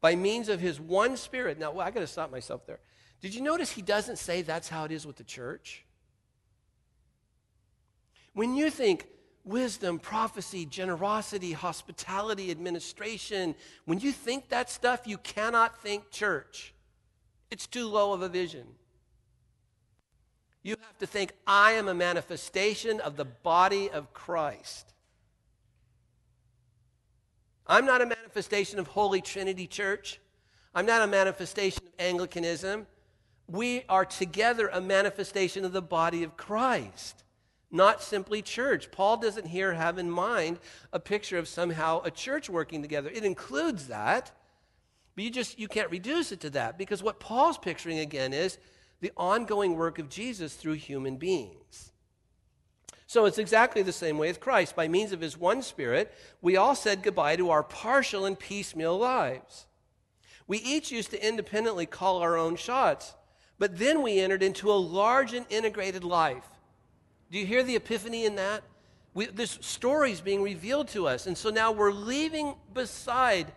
by 0.00 0.14
means 0.14 0.48
of 0.48 0.60
his 0.60 0.80
one 0.80 1.16
spirit. 1.16 1.58
Now, 1.58 1.72
well, 1.72 1.86
I 1.86 1.90
got 1.90 2.00
to 2.00 2.06
stop 2.06 2.30
myself 2.30 2.66
there. 2.66 2.80
Did 3.20 3.34
you 3.34 3.42
notice 3.42 3.70
he 3.70 3.82
doesn't 3.82 4.18
say 4.18 4.42
that's 4.42 4.68
how 4.68 4.84
it 4.84 4.92
is 4.92 5.06
with 5.06 5.16
the 5.16 5.24
church? 5.24 5.84
When 8.32 8.54
you 8.54 8.70
think 8.70 9.06
wisdom, 9.44 9.98
prophecy, 9.98 10.64
generosity, 10.64 11.52
hospitality, 11.52 12.50
administration, 12.50 13.54
when 13.84 14.00
you 14.00 14.12
think 14.12 14.48
that 14.48 14.70
stuff, 14.70 15.06
you 15.06 15.18
cannot 15.18 15.82
think 15.82 16.10
church. 16.10 16.72
It's 17.50 17.66
too 17.66 17.86
low 17.88 18.12
of 18.12 18.22
a 18.22 18.28
vision. 18.28 18.66
You 20.62 20.76
have 20.80 20.98
to 20.98 21.06
think, 21.06 21.32
I 21.46 21.72
am 21.72 21.88
a 21.88 21.94
manifestation 21.94 23.00
of 23.00 23.16
the 23.16 23.24
body 23.24 23.90
of 23.90 24.12
Christ. 24.12 24.89
I'm 27.70 27.86
not 27.86 28.02
a 28.02 28.06
manifestation 28.06 28.80
of 28.80 28.88
Holy 28.88 29.20
Trinity 29.20 29.68
Church. 29.68 30.18
I'm 30.74 30.86
not 30.86 31.02
a 31.02 31.06
manifestation 31.06 31.84
of 31.86 31.92
Anglicanism. 32.00 32.88
We 33.46 33.84
are 33.88 34.04
together 34.04 34.66
a 34.72 34.80
manifestation 34.80 35.64
of 35.64 35.70
the 35.70 35.80
body 35.80 36.24
of 36.24 36.36
Christ, 36.36 37.22
not 37.70 38.02
simply 38.02 38.42
church. 38.42 38.90
Paul 38.90 39.18
doesn't 39.18 39.46
here 39.46 39.72
have 39.74 39.98
in 39.98 40.10
mind 40.10 40.58
a 40.92 40.98
picture 40.98 41.38
of 41.38 41.46
somehow 41.46 42.02
a 42.02 42.10
church 42.10 42.50
working 42.50 42.82
together. 42.82 43.08
It 43.08 43.22
includes 43.22 43.86
that, 43.86 44.32
but 45.14 45.22
you 45.22 45.30
just 45.30 45.56
you 45.56 45.68
can't 45.68 45.92
reduce 45.92 46.32
it 46.32 46.40
to 46.40 46.50
that 46.50 46.76
because 46.76 47.04
what 47.04 47.20
Paul's 47.20 47.56
picturing 47.56 48.00
again 48.00 48.32
is 48.32 48.58
the 49.00 49.12
ongoing 49.16 49.76
work 49.76 50.00
of 50.00 50.08
Jesus 50.08 50.54
through 50.54 50.72
human 50.72 51.18
beings. 51.18 51.92
So 53.10 53.24
it's 53.24 53.38
exactly 53.38 53.82
the 53.82 53.90
same 53.90 54.18
way 54.18 54.28
with 54.28 54.38
Christ. 54.38 54.76
By 54.76 54.86
means 54.86 55.10
of 55.10 55.20
his 55.20 55.36
one 55.36 55.62
spirit, 55.62 56.14
we 56.40 56.56
all 56.56 56.76
said 56.76 57.02
goodbye 57.02 57.34
to 57.34 57.50
our 57.50 57.64
partial 57.64 58.24
and 58.24 58.38
piecemeal 58.38 58.96
lives. 58.96 59.66
We 60.46 60.58
each 60.58 60.92
used 60.92 61.10
to 61.10 61.26
independently 61.26 61.86
call 61.86 62.18
our 62.18 62.38
own 62.38 62.54
shots, 62.54 63.14
but 63.58 63.78
then 63.78 64.02
we 64.02 64.20
entered 64.20 64.44
into 64.44 64.70
a 64.70 64.74
large 64.74 65.34
and 65.34 65.44
integrated 65.50 66.04
life. 66.04 66.44
Do 67.32 67.40
you 67.40 67.46
hear 67.46 67.64
the 67.64 67.74
epiphany 67.74 68.26
in 68.26 68.36
that? 68.36 68.62
We, 69.12 69.26
this 69.26 69.58
story 69.60 70.12
is 70.12 70.20
being 70.20 70.44
revealed 70.44 70.86
to 70.90 71.08
us. 71.08 71.26
And 71.26 71.36
so 71.36 71.50
now 71.50 71.72
we're 71.72 71.90
leaving 71.90 72.54
beside 72.72 73.50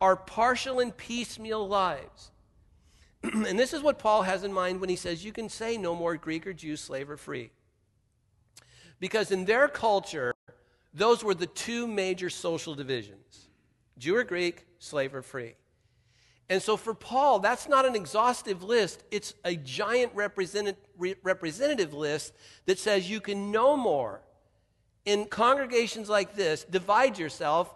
our 0.00 0.16
partial 0.16 0.80
and 0.80 0.96
piecemeal 0.96 1.68
lives. 1.68 2.32
and 3.22 3.56
this 3.56 3.72
is 3.72 3.82
what 3.82 4.00
Paul 4.00 4.22
has 4.22 4.42
in 4.42 4.52
mind 4.52 4.80
when 4.80 4.90
he 4.90 4.96
says, 4.96 5.24
You 5.24 5.30
can 5.30 5.48
say 5.48 5.76
no 5.76 5.94
more 5.94 6.16
Greek 6.16 6.44
or 6.44 6.52
Jew, 6.52 6.74
slave 6.74 7.08
or 7.08 7.16
free. 7.16 7.52
Because 9.00 9.30
in 9.30 9.46
their 9.46 9.66
culture, 9.66 10.34
those 10.92 11.24
were 11.24 11.34
the 11.34 11.46
two 11.46 11.88
major 11.88 12.30
social 12.30 12.74
divisions 12.74 13.48
Jew 13.98 14.16
or 14.16 14.24
Greek, 14.24 14.66
slave 14.78 15.14
or 15.14 15.22
free. 15.22 15.54
And 16.48 16.60
so 16.60 16.76
for 16.76 16.94
Paul, 16.94 17.38
that's 17.38 17.68
not 17.68 17.86
an 17.86 17.94
exhaustive 17.94 18.62
list. 18.64 19.04
It's 19.10 19.34
a 19.44 19.54
giant 19.54 20.12
representative 20.14 21.94
list 21.94 22.34
that 22.66 22.78
says 22.78 23.08
you 23.08 23.20
can 23.20 23.52
no 23.52 23.76
more, 23.76 24.20
in 25.04 25.26
congregations 25.26 26.08
like 26.08 26.34
this, 26.34 26.64
divide 26.64 27.18
yourself 27.18 27.72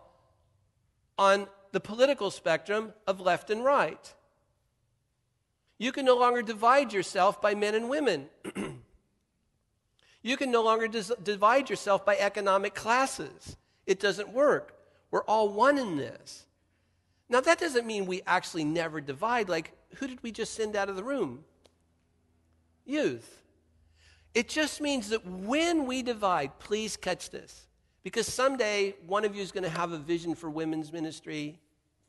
on 1.17 1.47
the 1.71 1.79
political 1.79 2.31
spectrum 2.33 2.93
of 3.07 3.21
left 3.21 3.49
and 3.51 3.65
right. 3.65 4.13
You 5.79 5.93
can 5.93 6.05
no 6.05 6.17
longer 6.17 6.43
divide 6.43 6.93
yourself 6.93 7.41
by 7.41 7.55
men 7.55 7.75
and 7.75 7.89
women. 7.89 8.29
you 10.25 10.39
can 10.39 10.51
no 10.51 10.63
longer 10.63 10.89
dis- 10.89 11.13
divide 11.23 11.69
yourself 11.69 12.05
by 12.05 12.17
economic 12.17 12.75
classes. 12.75 13.57
It 13.87 14.01
doesn't 14.01 14.31
work. 14.31 14.75
We're 15.11 15.23
all 15.25 15.51
one 15.51 15.77
in 15.77 15.99
this. 15.99 16.47
Now, 17.29 17.43
that 17.43 17.61
doesn't 17.61 17.87
mean 17.87 18.07
we 18.07 18.23
actually 18.27 18.65
never 18.65 19.03
divide. 19.03 19.51
Like, 19.51 19.73
who 19.97 20.09
did 20.09 20.23
we 20.23 20.33
just 20.33 20.55
send 20.55 20.77
out 20.77 20.89
of 20.89 20.97
the 20.97 21.05
room? 21.05 21.45
Youth. 22.87 23.43
It 24.35 24.49
just 24.49 24.81
means 24.81 25.11
that 25.11 25.27
when 25.27 25.85
we 25.85 26.03
divide, 26.03 26.59
please 26.59 26.97
catch 26.97 27.29
this. 27.29 27.67
Because 28.03 28.27
someday 28.27 28.95
one 29.07 29.27
of 29.27 29.37
you 29.37 29.43
is 29.43 29.53
going 29.53 29.65
to 29.65 29.71
have 29.71 29.93
a 29.93 29.99
vision 29.99 30.35
for 30.35 30.49
women's 30.49 30.91
ministry. 30.91 31.59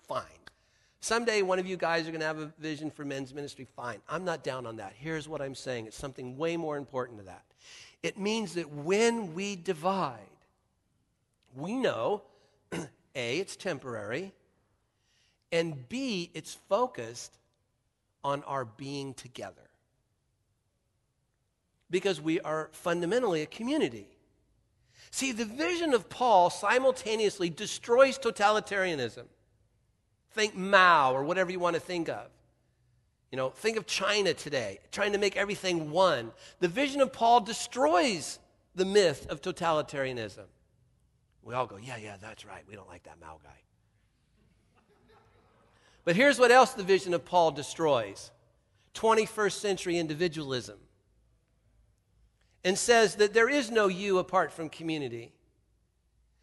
Fine. 0.07 0.23
Someday 1.01 1.41
one 1.41 1.59
of 1.59 1.67
you 1.67 1.75
guys 1.75 2.07
are 2.07 2.11
going 2.11 2.21
to 2.21 2.27
have 2.27 2.39
a 2.39 2.53
vision 2.59 2.89
for 2.89 3.03
men's 3.03 3.33
ministry. 3.33 3.67
Fine. 3.75 3.99
I'm 4.07 4.23
not 4.23 4.41
down 4.41 4.65
on 4.65 4.77
that. 4.77 4.93
Here's 4.95 5.27
what 5.27 5.41
I'm 5.41 5.53
saying 5.53 5.87
it's 5.87 5.97
something 5.97 6.37
way 6.37 6.55
more 6.55 6.77
important 6.77 7.19
to 7.19 7.25
that. 7.25 7.43
It 8.05 8.19
means 8.19 8.53
that 8.53 8.71
when 8.71 9.33
we 9.33 9.55
divide, 9.55 10.19
we 11.55 11.73
know 11.73 12.21
A, 13.15 13.39
it's 13.39 13.55
temporary, 13.55 14.31
and 15.51 15.89
B, 15.89 16.29
it's 16.35 16.53
focused 16.69 17.39
on 18.23 18.43
our 18.43 18.63
being 18.63 19.15
together. 19.15 19.71
Because 21.89 22.21
we 22.21 22.39
are 22.41 22.69
fundamentally 22.73 23.41
a 23.41 23.47
community. 23.47 24.07
See, 25.09 25.31
the 25.31 25.45
vision 25.45 25.95
of 25.95 26.07
Paul 26.07 26.51
simultaneously 26.51 27.49
destroys 27.49 28.19
totalitarianism. 28.19 29.25
Think 30.29 30.55
Mao 30.55 31.11
or 31.11 31.23
whatever 31.23 31.51
you 31.51 31.59
want 31.59 31.73
to 31.73 31.79
think 31.79 32.09
of. 32.09 32.27
You 33.31 33.37
know, 33.37 33.49
think 33.49 33.77
of 33.77 33.85
China 33.85 34.33
today, 34.33 34.79
trying 34.91 35.11
to 35.13 35.17
make 35.17 35.35
everything 35.35 35.91
one. 35.91 36.31
The 36.59 36.67
vision 36.67 37.01
of 37.01 37.11
Paul 37.11 37.41
destroys 37.41 38.39
the 38.75 38.85
myth 38.85 39.27
of 39.29 39.41
totalitarianism. 39.41 40.45
We 41.43 41.53
all 41.53 41.67
go, 41.67 41.77
yeah, 41.77 41.97
yeah, 41.97 42.17
that's 42.21 42.45
right. 42.45 42.63
We 42.67 42.75
don't 42.75 42.87
like 42.87 43.03
that 43.03 43.19
Mao 43.19 43.39
guy. 43.43 43.49
But 46.03 46.15
here's 46.15 46.39
what 46.39 46.51
else 46.51 46.73
the 46.73 46.83
vision 46.83 47.13
of 47.13 47.25
Paul 47.25 47.51
destroys 47.51 48.31
21st 48.93 49.53
century 49.53 49.97
individualism 49.97 50.77
and 52.63 52.77
says 52.77 53.15
that 53.15 53.33
there 53.33 53.49
is 53.49 53.69
no 53.69 53.87
you 53.87 54.19
apart 54.19 54.51
from 54.51 54.69
community. 54.69 55.33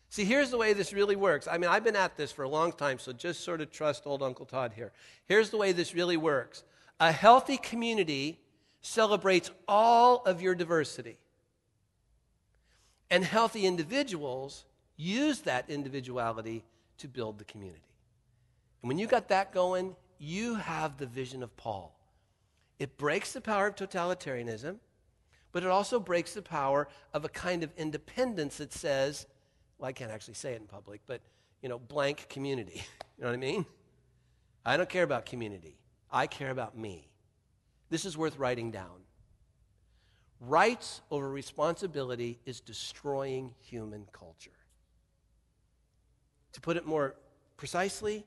See, 0.08 0.24
here's 0.24 0.50
the 0.50 0.58
way 0.58 0.72
this 0.72 0.92
really 0.92 1.16
works. 1.16 1.48
I 1.50 1.58
mean, 1.58 1.70
I've 1.70 1.84
been 1.84 1.96
at 1.96 2.16
this 2.16 2.30
for 2.30 2.42
a 2.42 2.48
long 2.48 2.72
time, 2.72 2.98
so 2.98 3.12
just 3.12 3.42
sort 3.42 3.60
of 3.60 3.70
trust 3.70 4.02
old 4.04 4.22
Uncle 4.22 4.44
Todd 4.44 4.72
here. 4.74 4.92
Here's 5.26 5.50
the 5.50 5.56
way 5.56 5.72
this 5.72 5.94
really 5.94 6.16
works 6.16 6.64
a 7.02 7.10
healthy 7.10 7.56
community 7.56 8.38
celebrates 8.80 9.50
all 9.66 10.22
of 10.24 10.40
your 10.40 10.54
diversity, 10.54 11.18
and 13.10 13.24
healthy 13.24 13.66
individuals 13.66 14.64
use 14.96 15.40
that 15.40 15.68
individuality 15.68 16.64
to 16.98 17.08
build 17.08 17.38
the 17.38 17.44
community. 17.44 17.82
And 18.80 18.88
when 18.88 18.98
you 18.98 19.06
got 19.06 19.28
that 19.28 19.52
going, 19.52 19.96
you 20.18 20.54
have 20.54 20.96
the 20.96 21.06
vision 21.06 21.42
of 21.42 21.54
Paul. 21.56 21.94
It 22.78 22.96
breaks 22.96 23.32
the 23.32 23.40
power 23.40 23.66
of 23.66 23.76
totalitarianism 23.76 24.78
but 25.52 25.62
it 25.62 25.68
also 25.68 26.00
breaks 26.00 26.32
the 26.32 26.42
power 26.42 26.88
of 27.12 27.24
a 27.24 27.28
kind 27.28 27.62
of 27.62 27.70
independence 27.76 28.56
that 28.56 28.72
says, 28.72 29.26
well, 29.78 29.88
I 29.88 29.92
can't 29.92 30.10
actually 30.10 30.34
say 30.34 30.54
it 30.54 30.60
in 30.60 30.66
public, 30.66 31.02
but, 31.06 31.20
you 31.60 31.68
know, 31.68 31.78
blank 31.78 32.26
community. 32.30 32.82
you 33.18 33.22
know 33.22 33.28
what 33.28 33.34
I 33.34 33.38
mean? 33.38 33.66
I 34.64 34.76
don't 34.76 34.88
care 34.88 35.02
about 35.02 35.26
community. 35.26 35.76
I 36.12 36.26
care 36.26 36.50
about 36.50 36.76
me. 36.76 37.08
This 37.88 38.04
is 38.04 38.16
worth 38.16 38.38
writing 38.38 38.70
down. 38.70 39.02
Rights 40.40 41.00
over 41.10 41.30
responsibility 41.30 42.40
is 42.44 42.60
destroying 42.60 43.54
human 43.60 44.06
culture. 44.12 44.50
To 46.52 46.60
put 46.60 46.76
it 46.76 46.84
more 46.84 47.14
precisely, 47.56 48.26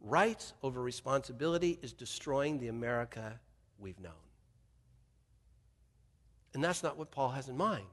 rights 0.00 0.54
over 0.62 0.80
responsibility 0.82 1.78
is 1.82 1.92
destroying 1.92 2.58
the 2.58 2.68
America 2.68 3.38
we've 3.78 4.00
known. 4.00 4.12
And 6.54 6.64
that's 6.64 6.82
not 6.82 6.96
what 6.96 7.10
Paul 7.10 7.28
has 7.30 7.48
in 7.48 7.56
mind. 7.56 7.86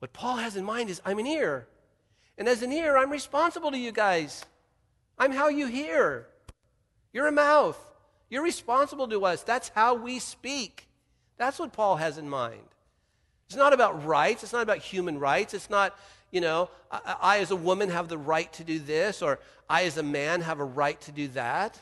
What 0.00 0.12
Paul 0.12 0.36
has 0.36 0.56
in 0.56 0.64
mind 0.64 0.90
is 0.90 1.00
I'm 1.04 1.18
an 1.18 1.26
ear. 1.26 1.66
And 2.36 2.48
as 2.48 2.62
an 2.62 2.72
ear, 2.72 2.96
I'm 2.96 3.10
responsible 3.10 3.70
to 3.70 3.78
you 3.78 3.92
guys. 3.92 4.44
I'm 5.18 5.32
how 5.32 5.48
you 5.48 5.66
hear. 5.66 6.26
You're 7.12 7.28
a 7.28 7.32
mouth. 7.32 7.78
You're 8.30 8.44
responsible 8.44 9.08
to 9.08 9.26
us. 9.26 9.42
That's 9.42 9.70
how 9.70 9.94
we 9.94 10.20
speak. 10.20 10.86
That's 11.36 11.58
what 11.58 11.72
Paul 11.72 11.96
has 11.96 12.16
in 12.16 12.28
mind. 12.28 12.62
It's 13.46 13.56
not 13.56 13.72
about 13.72 14.06
rights. 14.06 14.44
It's 14.44 14.52
not 14.52 14.62
about 14.62 14.78
human 14.78 15.18
rights. 15.18 15.52
It's 15.52 15.68
not, 15.68 15.98
you 16.30 16.40
know, 16.40 16.70
I, 16.90 17.16
I 17.20 17.38
as 17.40 17.50
a 17.50 17.56
woman 17.56 17.90
have 17.90 18.08
the 18.08 18.16
right 18.16 18.50
to 18.54 18.64
do 18.64 18.78
this, 18.78 19.20
or 19.20 19.40
I 19.68 19.82
as 19.82 19.98
a 19.98 20.02
man 20.02 20.42
have 20.42 20.60
a 20.60 20.64
right 20.64 21.00
to 21.02 21.12
do 21.12 21.26
that. 21.28 21.80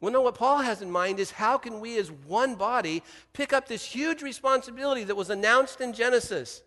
Well, 0.00 0.12
no, 0.12 0.20
what 0.20 0.36
Paul 0.36 0.58
has 0.58 0.80
in 0.80 0.92
mind 0.92 1.18
is 1.18 1.32
how 1.32 1.58
can 1.58 1.80
we 1.80 1.98
as 1.98 2.12
one 2.12 2.54
body 2.54 3.02
pick 3.32 3.52
up 3.52 3.66
this 3.66 3.84
huge 3.84 4.22
responsibility 4.22 5.02
that 5.02 5.16
was 5.16 5.28
announced 5.28 5.80
in 5.80 5.92
Genesis, 5.92 6.62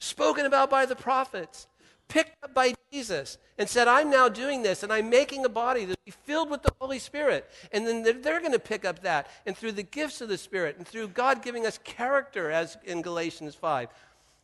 spoken 0.00 0.44
about 0.44 0.68
by 0.68 0.84
the 0.84 0.96
prophets, 0.96 1.68
picked 2.12 2.44
up 2.44 2.52
by 2.52 2.74
Jesus, 2.92 3.38
and 3.56 3.66
said, 3.66 3.88
I'm 3.88 4.10
now 4.10 4.28
doing 4.28 4.62
this, 4.62 4.82
and 4.82 4.92
I'm 4.92 5.08
making 5.08 5.46
a 5.46 5.48
body 5.48 5.86
that 5.86 6.04
be 6.04 6.10
filled 6.10 6.50
with 6.50 6.62
the 6.62 6.72
Holy 6.78 6.98
Spirit. 6.98 7.50
And 7.72 7.86
then 7.86 8.02
they're 8.02 8.40
going 8.40 8.52
to 8.52 8.58
pick 8.58 8.84
up 8.84 9.00
that, 9.00 9.28
and 9.46 9.56
through 9.56 9.72
the 9.72 9.82
gifts 9.82 10.20
of 10.20 10.28
the 10.28 10.36
Spirit, 10.36 10.76
and 10.76 10.86
through 10.86 11.08
God 11.08 11.42
giving 11.42 11.64
us 11.64 11.78
character, 11.84 12.50
as 12.50 12.76
in 12.84 13.00
Galatians 13.00 13.54
5, 13.54 13.88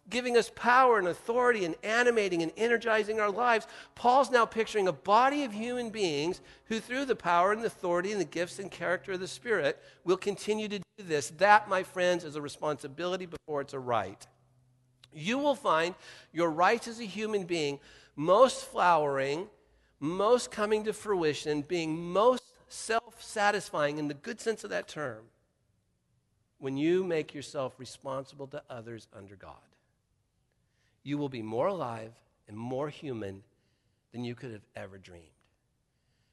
giving 0.08 0.38
us 0.38 0.50
power 0.54 0.98
and 0.98 1.08
authority 1.08 1.66
and 1.66 1.74
animating 1.82 2.42
and 2.42 2.52
energizing 2.56 3.20
our 3.20 3.30
lives. 3.30 3.66
Paul's 3.94 4.30
now 4.30 4.46
picturing 4.46 4.88
a 4.88 4.92
body 4.92 5.44
of 5.44 5.52
human 5.52 5.90
beings 5.90 6.40
who, 6.68 6.80
through 6.80 7.04
the 7.04 7.16
power 7.16 7.52
and 7.52 7.62
authority 7.62 8.12
and 8.12 8.20
the 8.20 8.24
gifts 8.24 8.58
and 8.58 8.70
character 8.70 9.12
of 9.12 9.20
the 9.20 9.28
Spirit, 9.28 9.78
will 10.04 10.16
continue 10.16 10.68
to 10.68 10.78
do 10.78 11.04
this. 11.04 11.32
That, 11.36 11.68
my 11.68 11.82
friends, 11.82 12.24
is 12.24 12.34
a 12.34 12.40
responsibility 12.40 13.26
before 13.26 13.60
it's 13.60 13.74
a 13.74 13.78
right. 13.78 14.26
You 15.12 15.38
will 15.38 15.54
find 15.54 15.94
your 16.32 16.50
rights 16.50 16.88
as 16.88 17.00
a 17.00 17.04
human 17.04 17.44
being 17.44 17.80
most 18.16 18.64
flowering, 18.64 19.46
most 20.00 20.50
coming 20.50 20.84
to 20.84 20.92
fruition, 20.92 21.62
being 21.62 22.12
most 22.12 22.44
self 22.68 23.22
satisfying 23.22 23.98
in 23.98 24.08
the 24.08 24.14
good 24.14 24.40
sense 24.40 24.64
of 24.64 24.70
that 24.70 24.88
term 24.88 25.24
when 26.58 26.76
you 26.76 27.04
make 27.04 27.34
yourself 27.34 27.74
responsible 27.78 28.46
to 28.48 28.62
others 28.68 29.06
under 29.16 29.36
God 29.36 29.54
you 31.08 31.16
will 31.16 31.30
be 31.30 31.40
more 31.40 31.68
alive 31.68 32.12
and 32.48 32.56
more 32.56 32.90
human 32.90 33.42
than 34.12 34.24
you 34.24 34.34
could 34.34 34.52
have 34.52 34.66
ever 34.76 34.98
dreamed. 34.98 35.24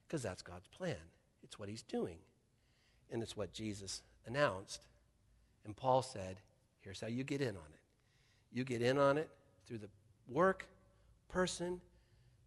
Because 0.05 0.21
that's 0.21 0.41
God's 0.41 0.67
plan. 0.67 0.97
It's 1.43 1.57
what 1.57 1.69
He's 1.69 1.81
doing. 1.81 2.17
And 3.09 3.23
it's 3.23 3.37
what 3.37 3.53
Jesus 3.53 4.01
announced. 4.25 4.81
And 5.63 5.75
Paul 5.75 6.01
said, 6.01 6.41
here's 6.81 6.99
how 6.99 7.07
you 7.07 7.23
get 7.23 7.39
in 7.39 7.49
on 7.49 7.71
it. 7.73 7.79
You 8.55 8.63
get 8.63 8.81
in 8.81 8.97
on 8.97 9.17
it 9.17 9.29
through 9.67 9.79
the 9.79 9.89
work, 10.29 10.69
person, 11.27 11.81